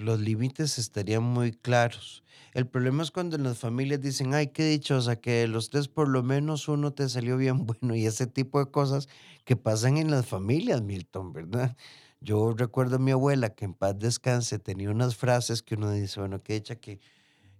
los 0.00 0.20
límites 0.20 0.78
estarían 0.78 1.22
muy 1.22 1.52
claros. 1.52 2.24
El 2.52 2.66
problema 2.66 3.02
es 3.02 3.10
cuando 3.10 3.36
en 3.36 3.44
las 3.44 3.58
familias 3.58 4.00
dicen, 4.00 4.34
ay, 4.34 4.48
qué 4.48 4.64
dichosa, 4.64 5.16
que 5.16 5.46
los 5.46 5.70
tres 5.70 5.88
por 5.88 6.08
lo 6.08 6.22
menos 6.22 6.68
uno 6.68 6.92
te 6.92 7.08
salió 7.08 7.36
bien 7.36 7.66
bueno 7.66 7.94
y 7.94 8.06
ese 8.06 8.26
tipo 8.26 8.58
de 8.58 8.70
cosas 8.70 9.08
que 9.44 9.56
pasan 9.56 9.96
en 9.96 10.10
las 10.10 10.26
familias, 10.26 10.82
Milton, 10.82 11.32
¿verdad? 11.32 11.76
Yo 12.20 12.52
recuerdo 12.52 12.96
a 12.96 12.98
mi 12.98 13.12
abuela 13.12 13.50
que 13.50 13.64
en 13.64 13.74
paz 13.74 13.98
descanse 13.98 14.58
tenía 14.58 14.90
unas 14.90 15.16
frases 15.16 15.62
que 15.62 15.76
uno 15.76 15.90
dice, 15.90 16.20
bueno, 16.20 16.42
qué 16.42 16.56
hecha 16.56 16.76
que, 16.76 17.00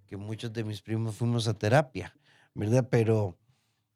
que 0.06 0.16
muchos 0.16 0.52
de 0.52 0.64
mis 0.64 0.82
primos 0.82 1.16
fuimos 1.16 1.48
a 1.48 1.54
terapia, 1.54 2.14
¿verdad? 2.54 2.88
Pero, 2.90 3.38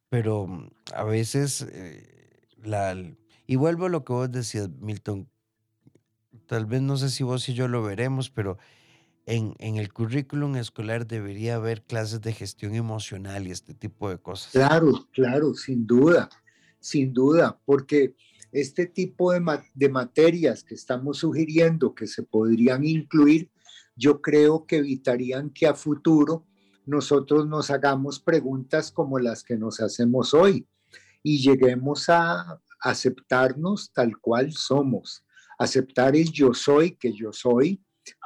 pero 0.09 0.47
mm, 0.47 0.71
a 0.95 1.05
veces, 1.05 1.67
eh, 1.71 2.47
la, 2.63 2.97
y 3.47 3.57
vuelvo 3.57 3.87
a 3.87 3.89
lo 3.91 4.05
que 4.05 4.13
vos 4.13 4.33
decías, 4.33 4.71
Milton, 4.81 5.29
tal 6.47 6.67
vez 6.67 6.83
no 6.83 6.97
sé 6.97 7.11
si 7.11 7.25
vos 7.25 7.49
y 7.49 7.55
yo 7.55 7.69
lo 7.69 7.83
veremos, 7.83 8.31
pero 8.31 8.59
en, 9.27 9.55
el 9.59 9.93
currículum 9.93 10.57
escolar 10.57 11.07
debería 11.07 11.57
haber 11.57 11.83
clases 11.83 12.21
de 12.21 12.33
gestión 12.33 12.75
emocional 12.75 13.47
y 13.47 13.51
este 13.51 13.75
tipo 13.75 14.11
de 14.11 14.19
cosas. 14.19 14.53
Claro, 14.53 15.09
claro, 15.13 15.55
sin 15.55 15.87
duda, 15.87 16.29
sin 16.79 17.13
duda, 17.13 17.59
porque 17.65 18.15
este 18.53 18.87
tipo 18.87 19.33
de, 19.33 19.43
de 19.75 19.89
materias 19.89 20.63
que 20.63 20.75
estamos 20.75 21.19
sugiriendo 21.19 21.95
que 21.95 22.07
se 22.07 22.23
podrían 22.23 22.85
incluir, 22.85 23.51
yo 23.97 24.21
creo 24.21 24.67
que 24.67 24.77
evitarían 24.77 25.51
que 25.51 25.67
a 25.67 25.75
futuro 25.75 26.47
nosotros 26.87 27.47
nos 27.47 27.71
hagamos 27.71 28.21
preguntas 28.21 28.93
como 28.93 29.19
las 29.19 29.43
que 29.43 29.57
nos 29.57 29.81
hacemos 29.81 30.35
hoy 30.35 30.67
y 31.23 31.39
lleguemos 31.39 32.09
a 32.11 32.61
aceptarnos 32.81 33.91
tal 33.93 34.19
cual 34.19 34.53
somos, 34.53 35.25
aceptar 35.65 36.17
el 36.17 36.31
yo 36.31 36.55
soy 36.55 36.97
que 36.97 37.13
yo 37.13 37.33
soy 37.33 37.83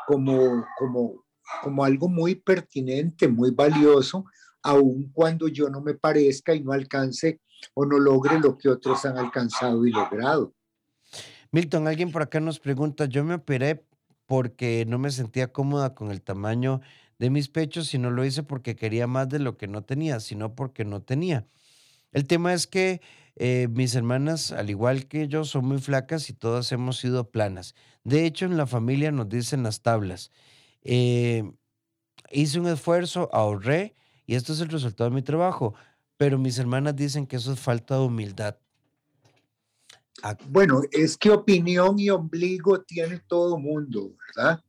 como, 0.06 0.64
como, 0.78 1.24
como 1.62 1.84
algo 1.84 2.08
muy 2.08 2.34
pertinente, 2.34 3.28
muy 3.28 3.50
valioso, 3.50 4.24
aun 4.62 5.10
cuando 5.12 5.48
yo 5.48 5.68
no 5.68 5.80
me 5.80 5.94
parezca 5.94 6.54
y 6.54 6.60
no 6.60 6.72
alcance 6.72 7.40
o 7.74 7.84
no 7.84 7.98
logre 7.98 8.38
lo 8.40 8.56
que 8.56 8.68
otros 8.68 9.04
han 9.04 9.18
alcanzado 9.18 9.86
y 9.86 9.90
logrado. 9.90 10.54
Milton, 11.50 11.88
alguien 11.88 12.10
por 12.10 12.22
acá 12.22 12.40
nos 12.40 12.60
pregunta, 12.60 13.06
yo 13.06 13.24
me 13.24 13.34
operé 13.34 13.84
porque 14.26 14.84
no 14.86 14.98
me 14.98 15.10
sentía 15.10 15.52
cómoda 15.52 15.94
con 15.94 16.10
el 16.10 16.20
tamaño 16.20 16.80
de 17.18 17.30
mis 17.30 17.48
pechos 17.48 17.92
y 17.94 17.98
no 17.98 18.10
lo 18.10 18.24
hice 18.24 18.42
porque 18.42 18.76
quería 18.76 19.06
más 19.06 19.28
de 19.28 19.38
lo 19.38 19.56
que 19.56 19.66
no 19.66 19.82
tenía, 19.82 20.20
sino 20.20 20.54
porque 20.54 20.84
no 20.84 21.02
tenía. 21.02 21.46
El 22.12 22.26
tema 22.26 22.52
es 22.52 22.66
que 22.66 23.00
eh, 23.40 23.68
mis 23.70 23.94
hermanas, 23.94 24.50
al 24.50 24.68
igual 24.68 25.06
que 25.06 25.28
yo, 25.28 25.44
son 25.44 25.66
muy 25.66 25.78
flacas 25.78 26.28
y 26.28 26.32
todas 26.32 26.72
hemos 26.72 26.98
sido 26.98 27.30
planas. 27.30 27.76
De 28.02 28.26
hecho, 28.26 28.46
en 28.46 28.56
la 28.56 28.66
familia 28.66 29.12
nos 29.12 29.28
dicen 29.28 29.62
las 29.62 29.80
tablas. 29.80 30.32
Eh, 30.82 31.48
hice 32.32 32.58
un 32.58 32.66
esfuerzo, 32.66 33.28
ahorré 33.32 33.94
y 34.26 34.34
esto 34.34 34.52
es 34.52 34.60
el 34.60 34.68
resultado 34.68 35.08
de 35.08 35.14
mi 35.14 35.22
trabajo, 35.22 35.74
pero 36.16 36.36
mis 36.36 36.58
hermanas 36.58 36.96
dicen 36.96 37.26
que 37.26 37.36
eso 37.36 37.52
es 37.52 37.60
falta 37.60 37.94
de 37.94 38.06
humildad. 38.06 38.58
Bueno, 40.48 40.82
es 40.90 41.16
que 41.16 41.30
opinión 41.30 41.98
y 41.98 42.10
ombligo 42.10 42.80
tiene 42.80 43.20
todo 43.28 43.56
mundo, 43.56 44.16
¿verdad? 44.26 44.60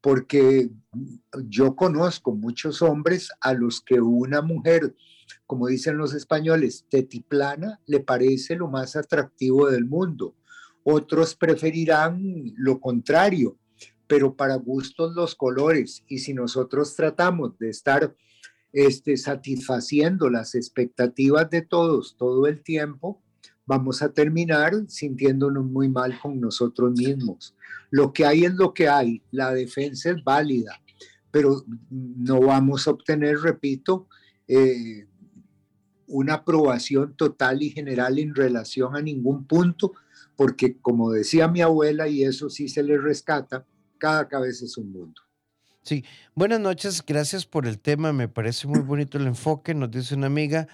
Porque 0.00 0.70
yo 1.46 1.74
conozco 1.74 2.32
muchos 2.32 2.80
hombres 2.80 3.28
a 3.40 3.54
los 3.54 3.80
que 3.80 4.00
una 4.00 4.40
mujer 4.40 4.94
como 5.46 5.66
dicen 5.66 5.98
los 5.98 6.14
españoles, 6.14 6.86
tetiplana 6.90 7.80
le 7.86 8.00
parece 8.00 8.56
lo 8.56 8.68
más 8.68 8.96
atractivo 8.96 9.70
del 9.70 9.84
mundo. 9.84 10.34
Otros 10.84 11.34
preferirán 11.34 12.52
lo 12.56 12.80
contrario, 12.80 13.58
pero 14.06 14.34
para 14.34 14.56
gustos 14.56 15.14
los 15.14 15.34
colores. 15.34 16.04
Y 16.08 16.18
si 16.18 16.34
nosotros 16.34 16.94
tratamos 16.96 17.58
de 17.58 17.70
estar 17.70 18.14
este, 18.72 19.16
satisfaciendo 19.16 20.30
las 20.30 20.54
expectativas 20.54 21.48
de 21.50 21.62
todos 21.62 22.16
todo 22.16 22.46
el 22.46 22.62
tiempo, 22.62 23.22
vamos 23.66 24.02
a 24.02 24.12
terminar 24.12 24.72
sintiéndonos 24.88 25.64
muy 25.64 25.88
mal 25.88 26.18
con 26.20 26.40
nosotros 26.40 26.92
mismos. 26.92 27.54
Lo 27.90 28.12
que 28.12 28.24
hay 28.24 28.44
es 28.44 28.54
lo 28.54 28.72
que 28.72 28.88
hay, 28.88 29.22
la 29.30 29.52
defensa 29.52 30.10
es 30.10 30.22
válida, 30.24 30.80
pero 31.30 31.64
no 31.90 32.40
vamos 32.40 32.86
a 32.86 32.92
obtener, 32.92 33.38
repito, 33.40 34.08
eh, 34.46 35.07
una 36.08 36.34
aprobación 36.34 37.14
total 37.14 37.62
y 37.62 37.70
general 37.70 38.18
en 38.18 38.34
relación 38.34 38.96
a 38.96 39.02
ningún 39.02 39.46
punto, 39.46 39.92
porque 40.36 40.78
como 40.78 41.10
decía 41.10 41.48
mi 41.48 41.60
abuela, 41.60 42.08
y 42.08 42.24
eso 42.24 42.50
sí 42.50 42.68
se 42.68 42.82
le 42.82 42.98
rescata, 42.98 43.64
cada 43.98 44.28
cabeza 44.28 44.64
es 44.64 44.76
un 44.76 44.90
mundo. 44.92 45.20
Sí, 45.82 46.04
buenas 46.34 46.60
noches, 46.60 47.02
gracias 47.06 47.46
por 47.46 47.66
el 47.66 47.78
tema, 47.78 48.12
me 48.12 48.28
parece 48.28 48.66
muy 48.66 48.80
bonito 48.80 49.18
el 49.18 49.26
enfoque, 49.26 49.74
nos 49.74 49.90
dice 49.90 50.14
una 50.14 50.26
amiga, 50.26 50.68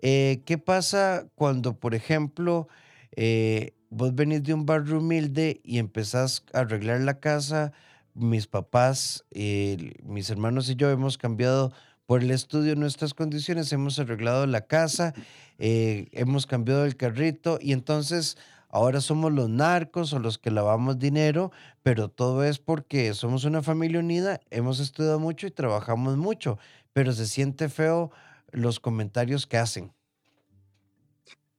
eh, 0.00 0.42
¿qué 0.44 0.58
pasa 0.58 1.28
cuando, 1.34 1.78
por 1.78 1.94
ejemplo, 1.94 2.68
eh, 3.12 3.74
vos 3.90 4.14
venís 4.14 4.42
de 4.42 4.54
un 4.54 4.66
barrio 4.66 4.98
humilde 4.98 5.60
y 5.64 5.78
empezás 5.78 6.44
a 6.52 6.60
arreglar 6.60 7.00
la 7.00 7.20
casa? 7.20 7.72
Mis 8.14 8.46
papás, 8.46 9.24
eh, 9.30 9.94
mis 10.04 10.28
hermanos 10.28 10.68
y 10.68 10.76
yo 10.76 10.90
hemos 10.90 11.18
cambiado 11.18 11.72
por 12.06 12.22
el 12.22 12.30
estudio 12.30 12.70
de 12.70 12.76
nuestras 12.76 13.14
condiciones, 13.14 13.72
hemos 13.72 13.98
arreglado 13.98 14.46
la 14.46 14.66
casa, 14.66 15.14
eh, 15.58 16.08
hemos 16.12 16.46
cambiado 16.46 16.84
el 16.84 16.96
carrito 16.96 17.58
y 17.60 17.72
entonces 17.72 18.36
ahora 18.68 19.00
somos 19.00 19.32
los 19.32 19.48
narcos 19.48 20.12
o 20.12 20.18
los 20.18 20.38
que 20.38 20.50
lavamos 20.50 20.98
dinero, 20.98 21.52
pero 21.82 22.08
todo 22.08 22.44
es 22.44 22.58
porque 22.58 23.14
somos 23.14 23.44
una 23.44 23.62
familia 23.62 24.00
unida, 24.00 24.40
hemos 24.50 24.80
estudiado 24.80 25.20
mucho 25.20 25.46
y 25.46 25.50
trabajamos 25.50 26.16
mucho, 26.16 26.58
pero 26.92 27.12
se 27.12 27.26
siente 27.26 27.68
feo 27.68 28.10
los 28.50 28.80
comentarios 28.80 29.46
que 29.46 29.58
hacen. 29.58 29.92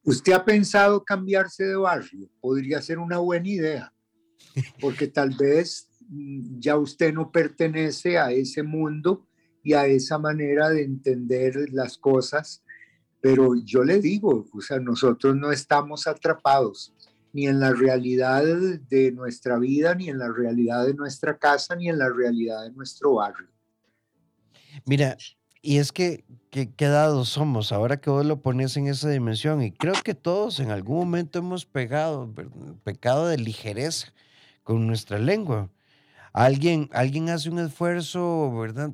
¿Usted 0.03 0.33
ha 0.33 0.43
pensado 0.43 1.03
cambiarse 1.03 1.63
de 1.63 1.75
barrio? 1.75 2.29
Podría 2.41 2.81
ser 2.81 2.99
una 2.99 3.19
buena 3.19 3.47
idea, 3.47 3.93
porque 4.81 5.07
tal 5.07 5.29
vez 5.29 5.87
mm, 6.09 6.59
ya 6.59 6.77
usted 6.77 7.13
no 7.13 7.31
pertenece 7.31 8.17
a 8.17 8.31
ese 8.31 8.63
mundo 8.63 9.25
y 9.63 9.73
a 9.73 9.87
esa 9.87 10.17
manera 10.17 10.69
de 10.69 10.83
entender 10.83 11.69
las 11.71 11.97
cosas. 11.97 12.63
Pero 13.21 13.55
yo 13.55 13.83
le 13.83 13.99
digo, 13.99 14.45
o 14.53 14.61
sea, 14.61 14.79
nosotros 14.79 15.35
no 15.35 15.51
estamos 15.51 16.07
atrapados 16.07 16.93
ni 17.31 17.47
en 17.47 17.59
la 17.59 17.71
realidad 17.71 18.43
de 18.43 19.11
nuestra 19.11 19.57
vida, 19.57 19.95
ni 19.95 20.09
en 20.09 20.19
la 20.19 20.31
realidad 20.31 20.85
de 20.85 20.93
nuestra 20.93 21.37
casa, 21.37 21.75
ni 21.75 21.89
en 21.89 21.97
la 21.97 22.09
realidad 22.09 22.63
de 22.63 22.71
nuestro 22.71 23.15
barrio. 23.15 23.47
Mira, 24.85 25.17
y 25.61 25.77
es 25.77 25.91
que, 25.91 26.25
¿qué 26.51 26.87
dados 26.87 27.29
somos 27.29 27.71
ahora 27.71 28.01
que 28.01 28.09
vos 28.09 28.25
lo 28.25 28.41
pones 28.41 28.75
en 28.75 28.87
esa 28.87 29.09
dimensión. 29.09 29.63
Y 29.63 29.71
creo 29.71 29.93
que 30.03 30.13
todos 30.13 30.59
en 30.59 30.71
algún 30.71 30.97
momento 30.97 31.39
hemos 31.39 31.65
pegado, 31.65 32.31
pecado 32.83 33.27
de 33.27 33.37
ligereza 33.37 34.13
con 34.63 34.85
nuestra 34.85 35.19
lengua. 35.19 35.69
alguien, 36.33 36.89
alguien 36.93 37.29
hace 37.29 37.49
un 37.49 37.59
esfuerzo, 37.59 38.51
¿verdad? 38.57 38.91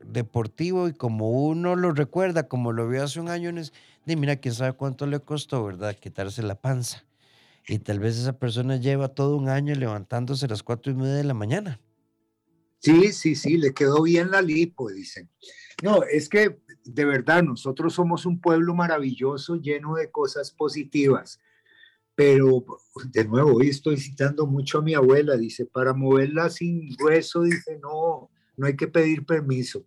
Deportivo 0.00 0.88
y 0.88 0.92
como 0.92 1.30
uno 1.30 1.74
lo 1.76 1.92
recuerda, 1.92 2.48
como 2.48 2.72
lo 2.72 2.88
vio 2.88 3.02
hace 3.02 3.20
un 3.20 3.28
año, 3.28 3.52
de 3.52 4.16
mira, 4.16 4.36
quién 4.36 4.54
sabe 4.54 4.74
cuánto 4.74 5.06
le 5.06 5.20
costó, 5.20 5.64
¿verdad? 5.64 5.96
Quitarse 5.96 6.42
la 6.42 6.60
panza. 6.60 7.04
Y 7.68 7.78
tal 7.78 7.98
vez 7.98 8.16
esa 8.16 8.38
persona 8.38 8.76
lleva 8.76 9.08
todo 9.08 9.36
un 9.36 9.48
año 9.48 9.74
levantándose 9.74 10.46
a 10.46 10.48
las 10.48 10.62
cuatro 10.62 10.92
y 10.92 10.94
media 10.94 11.14
de 11.14 11.24
la 11.24 11.34
mañana. 11.34 11.80
Sí, 12.78 13.12
sí, 13.12 13.34
sí, 13.34 13.56
le 13.56 13.74
quedó 13.74 14.02
bien 14.02 14.30
la 14.30 14.42
lipo, 14.42 14.90
dicen. 14.90 15.28
No, 15.82 16.04
es 16.04 16.28
que 16.28 16.60
de 16.84 17.04
verdad 17.04 17.42
nosotros 17.42 17.94
somos 17.94 18.26
un 18.26 18.40
pueblo 18.40 18.74
maravilloso, 18.74 19.56
lleno 19.56 19.94
de 19.94 20.10
cosas 20.10 20.52
positivas. 20.52 21.40
Pero 22.14 22.64
de 23.10 23.24
nuevo, 23.24 23.56
hoy 23.56 23.68
estoy 23.68 23.98
citando 23.98 24.46
mucho 24.46 24.78
a 24.78 24.82
mi 24.82 24.94
abuela, 24.94 25.36
dice, 25.36 25.66
para 25.66 25.92
moverla 25.92 26.48
sin 26.48 26.96
hueso, 27.02 27.42
dice, 27.42 27.78
no, 27.82 28.30
no 28.56 28.66
hay 28.66 28.76
que 28.76 28.88
pedir 28.88 29.24
permiso. 29.24 29.84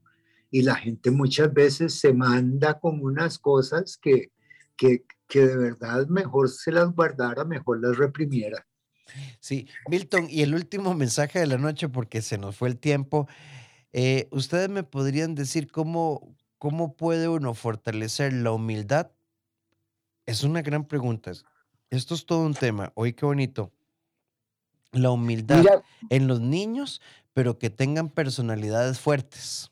Y 0.51 0.63
la 0.63 0.75
gente 0.75 1.11
muchas 1.11 1.53
veces 1.53 1.93
se 1.99 2.13
manda 2.13 2.79
con 2.79 3.01
unas 3.01 3.37
cosas 3.37 3.97
que, 3.97 4.31
que, 4.75 5.05
que 5.27 5.45
de 5.45 5.57
verdad 5.57 6.07
mejor 6.07 6.49
se 6.49 6.71
las 6.71 6.91
guardara, 6.93 7.45
mejor 7.45 7.81
las 7.81 7.97
reprimiera. 7.97 8.65
Sí, 9.39 9.67
Milton, 9.89 10.27
y 10.29 10.41
el 10.41 10.53
último 10.53 10.93
mensaje 10.93 11.39
de 11.39 11.47
la 11.47 11.57
noche, 11.57 11.89
porque 11.89 12.21
se 12.21 12.37
nos 12.37 12.55
fue 12.55 12.69
el 12.69 12.77
tiempo. 12.77 13.27
Eh, 13.91 14.27
¿Ustedes 14.31 14.69
me 14.69 14.83
podrían 14.83 15.35
decir 15.35 15.71
cómo, 15.71 16.35
cómo 16.57 16.95
puede 16.95 17.27
uno 17.27 17.53
fortalecer 17.53 18.33
la 18.33 18.51
humildad? 18.51 19.11
Es 20.25 20.43
una 20.43 20.61
gran 20.61 20.85
pregunta. 20.85 21.31
Esto 21.89 22.13
es 22.13 22.25
todo 22.25 22.45
un 22.45 22.53
tema. 22.53 22.91
Oye, 22.95 23.15
qué 23.15 23.25
bonito. 23.25 23.71
La 24.91 25.11
humildad 25.11 25.63
en 26.09 26.27
los 26.27 26.39
niños, 26.41 27.01
pero 27.39 27.57
que 27.57 27.69
tengan 27.69 28.09
personalidades 28.09 28.99
fuertes. 28.99 29.71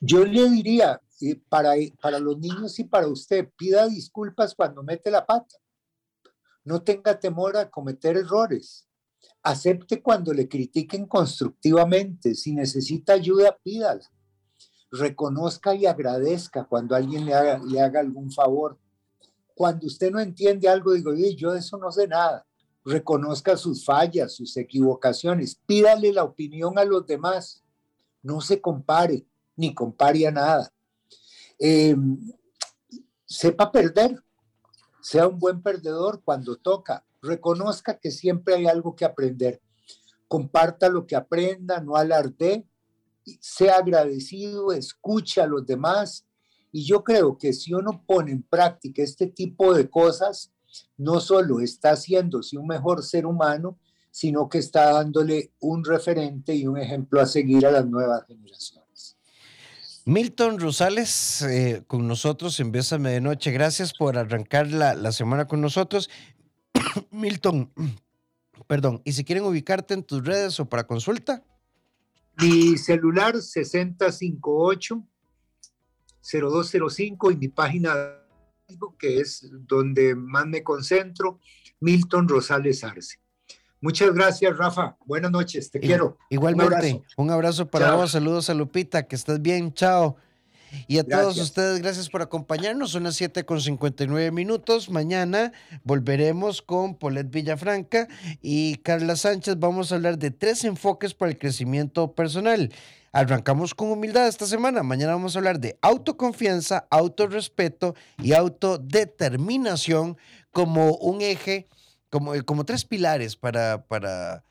Yo 0.00 0.24
le 0.24 0.50
diría, 0.50 1.00
eh, 1.20 1.40
para, 1.48 1.74
para 2.02 2.18
los 2.18 2.36
niños 2.36 2.76
y 2.80 2.82
para 2.82 3.06
usted, 3.06 3.48
pida 3.56 3.86
disculpas 3.86 4.56
cuando 4.56 4.82
mete 4.82 5.08
la 5.08 5.24
pata. 5.24 5.54
No 6.64 6.82
tenga 6.82 7.16
temor 7.20 7.56
a 7.56 7.70
cometer 7.70 8.16
errores. 8.16 8.88
Acepte 9.40 10.02
cuando 10.02 10.34
le 10.34 10.48
critiquen 10.48 11.06
constructivamente. 11.06 12.34
Si 12.34 12.52
necesita 12.52 13.12
ayuda, 13.12 13.56
pídala. 13.62 14.10
Reconozca 14.90 15.76
y 15.76 15.86
agradezca 15.86 16.64
cuando 16.64 16.96
alguien 16.96 17.24
le 17.24 17.34
haga, 17.34 17.62
le 17.64 17.80
haga 17.80 18.00
algún 18.00 18.32
favor. 18.32 18.80
Cuando 19.54 19.86
usted 19.86 20.10
no 20.10 20.18
entiende 20.18 20.68
algo, 20.68 20.92
digo, 20.92 21.14
yo 21.14 21.52
de 21.52 21.60
eso 21.60 21.78
no 21.78 21.92
sé 21.92 22.08
nada. 22.08 22.47
Reconozca 22.88 23.56
sus 23.56 23.84
fallas, 23.84 24.34
sus 24.34 24.56
equivocaciones. 24.56 25.60
Pídale 25.66 26.12
la 26.12 26.24
opinión 26.24 26.78
a 26.78 26.84
los 26.84 27.06
demás. 27.06 27.62
No 28.22 28.40
se 28.40 28.60
compare, 28.60 29.26
ni 29.56 29.74
compare 29.74 30.26
a 30.26 30.30
nada. 30.30 30.72
Em, 31.58 32.18
sepa 33.26 33.70
perder 33.70 34.22
sea 35.00 35.26
un 35.26 35.38
buen 35.38 35.62
perdedor 35.62 36.22
cuando 36.22 36.56
toca. 36.56 37.02
Reconozca 37.22 37.98
que 37.98 38.10
siempre 38.10 38.56
hay 38.56 38.66
algo 38.66 38.94
que 38.94 39.06
aprender. 39.06 39.60
Comparta 40.26 40.90
lo 40.90 41.06
que 41.06 41.16
aprenda, 41.16 41.80
no 41.80 41.96
alarde. 41.96 42.66
Sea 43.40 43.76
agradecido, 43.76 44.70
escuche 44.70 45.40
a 45.40 45.46
los 45.46 45.64
demás. 45.64 46.26
Y 46.72 46.84
yo 46.84 47.02
creo 47.02 47.38
que 47.38 47.54
si 47.54 47.72
uno 47.72 48.04
pone 48.06 48.32
en 48.32 48.42
práctica 48.42 49.02
este 49.02 49.28
tipo 49.28 49.72
de 49.72 49.88
cosas, 49.88 50.52
no 50.96 51.20
solo 51.20 51.60
está 51.60 51.92
haciéndose 51.92 52.58
un 52.58 52.66
mejor 52.66 53.02
ser 53.02 53.26
humano, 53.26 53.78
sino 54.10 54.48
que 54.48 54.58
está 54.58 54.92
dándole 54.92 55.52
un 55.60 55.84
referente 55.84 56.54
y 56.54 56.66
un 56.66 56.78
ejemplo 56.78 57.20
a 57.20 57.26
seguir 57.26 57.66
a 57.66 57.70
las 57.70 57.86
nuevas 57.86 58.24
generaciones. 58.26 59.16
Milton 60.04 60.58
Rosales 60.58 61.42
eh, 61.42 61.84
con 61.86 62.08
nosotros 62.08 62.58
en 62.60 62.72
Bésame 62.72 63.10
de 63.10 63.20
Noche. 63.20 63.50
Gracias 63.50 63.92
por 63.92 64.16
arrancar 64.16 64.66
la, 64.68 65.12
semana 65.12 65.46
con 65.46 65.60
nosotros. 65.60 66.08
Milton, 67.10 67.70
perdón, 68.66 69.02
¿y 69.04 69.12
si 69.12 69.24
quieren 69.24 69.44
ubicarte 69.44 69.94
en 69.94 70.02
tus 70.02 70.24
redes 70.24 70.58
o 70.60 70.68
para 70.68 70.86
consulta? 70.86 71.44
Mi 72.40 72.78
celular 72.78 73.40
6058 73.40 75.06
0205 76.22 77.30
y 77.30 77.36
mi 77.36 77.48
página 77.48 77.94
que 78.98 79.20
es 79.20 79.48
donde 79.50 80.14
más 80.14 80.46
me 80.46 80.62
concentro, 80.62 81.40
Milton 81.80 82.28
Rosales 82.28 82.84
Arce. 82.84 83.18
Muchas 83.80 84.12
gracias, 84.12 84.56
Rafa. 84.56 84.96
Buenas 85.06 85.30
noches, 85.30 85.70
te 85.70 85.78
quiero. 85.78 86.18
Igualmente, 86.30 87.02
un 87.16 87.30
abrazo, 87.30 87.70
para 87.70 87.94
vos. 87.94 88.10
Saludos 88.10 88.50
a 88.50 88.54
Lupita, 88.54 89.06
que 89.06 89.14
estés 89.14 89.40
bien. 89.40 89.72
Chao. 89.72 90.16
Y 90.86 90.98
a 90.98 91.04
todos 91.04 91.38
ustedes, 91.38 91.80
gracias 91.80 92.08
por 92.08 92.22
acompañarnos. 92.22 92.90
Son 92.90 93.04
las 93.04 93.16
7 93.16 93.44
con 93.44 93.60
59 93.60 94.30
minutos. 94.30 94.90
Mañana 94.90 95.52
volveremos 95.84 96.62
con 96.62 96.94
Polet 96.94 97.30
Villafranca 97.30 98.08
y 98.42 98.76
Carla 98.76 99.16
Sánchez. 99.16 99.58
Vamos 99.58 99.92
a 99.92 99.96
hablar 99.96 100.18
de 100.18 100.30
tres 100.30 100.64
enfoques 100.64 101.14
para 101.14 101.30
el 101.30 101.38
crecimiento 101.38 102.12
personal. 102.12 102.72
Arrancamos 103.12 103.74
con 103.74 103.90
humildad 103.90 104.28
esta 104.28 104.46
semana. 104.46 104.82
Mañana 104.82 105.12
vamos 105.12 105.34
a 105.34 105.38
hablar 105.38 105.60
de 105.60 105.78
autoconfianza, 105.80 106.86
autorrespeto 106.90 107.94
y 108.22 108.32
autodeterminación 108.32 110.16
como 110.52 110.96
un 110.96 111.22
eje 111.22 111.66
como, 112.10 112.32
como 112.44 112.64
tres 112.64 112.84
pilares 112.84 113.36
para, 113.36 113.84
para 113.86 114.44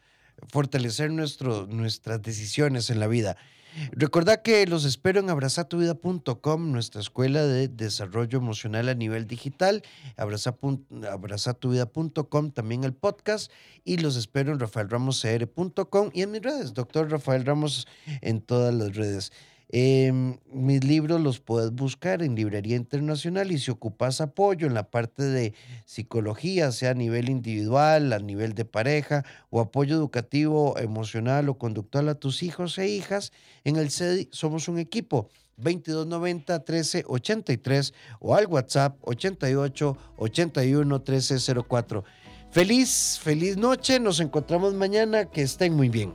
fortalecer 0.49 1.11
nuestro, 1.11 1.68
nuestras 1.68 2.22
decisiones 2.22 2.89
en 2.89 2.99
la 2.99 3.07
vida. 3.07 3.38
Recordad 3.91 4.41
que 4.41 4.65
los 4.67 4.86
espero 4.86 5.19
en 5.19 5.30
abrazatuvida.com, 5.30 6.71
nuestra 6.71 7.01
escuela 7.01 7.45
de 7.45 7.67
desarrollo 7.67 8.39
emocional 8.39 8.88
a 8.89 8.95
nivel 8.95 9.28
digital, 9.28 9.84
abrazatuvida.com, 10.17 12.51
también 12.51 12.84
el 12.84 12.93
podcast, 12.93 13.51
y 13.84 13.97
los 13.97 14.15
espero 14.15 14.51
en 14.51 14.59
rafaelramoscr.com 14.59 16.09
y 16.13 16.21
en 16.21 16.32
mis 16.32 16.41
redes, 16.41 16.73
doctor 16.73 17.11
Rafael 17.11 17.45
Ramos 17.45 17.88
en 18.21 18.41
todas 18.41 18.73
las 18.73 18.95
redes. 18.95 19.32
Em, 19.70 20.38
mis 20.49 20.84
libros 20.86 21.20
los 21.20 21.41
puedes 21.41 21.72
buscar 21.72 22.24
en 22.24 22.36
Librería 22.36 22.78
Internacional 22.78 23.51
y 23.51 23.59
si 23.59 23.70
ocupas 23.70 24.22
apoyo 24.22 24.65
en 24.65 24.74
la 24.74 24.89
parte 24.89 25.24
de 25.24 25.53
psicología, 25.86 26.72
sea 26.72 26.91
a 26.91 26.93
nivel 26.93 27.30
individual, 27.30 28.13
a 28.13 28.20
nivel 28.20 28.53
de 28.53 28.63
pareja 28.63 29.26
o 29.49 29.59
apoyo 29.59 29.95
educativo, 29.95 30.78
emocional 30.78 31.49
o 31.49 31.57
conductual 31.57 32.07
a 32.07 32.15
tus 32.15 32.43
hijos 32.43 32.78
e 32.78 32.88
hijas, 32.88 33.34
en 33.65 33.76
el 33.76 33.91
CEDI 33.91 34.30
somos 34.32 34.70
un 34.70 34.80
equipo. 34.80 35.30
2290 35.57 36.53
1383 36.59 37.93
o 38.20 38.36
al 38.36 38.45
WhatsApp 38.45 38.97
88 39.01 39.97
81 40.18 40.95
1304. 40.95 42.03
Feliz, 42.51 43.20
feliz 43.22 43.57
noche, 43.57 43.99
nos 43.99 44.20
encontramos 44.20 44.74
mañana, 44.74 45.26
que 45.26 45.41
estén 45.41 45.74
muy 45.74 45.89
bien. 45.89 46.13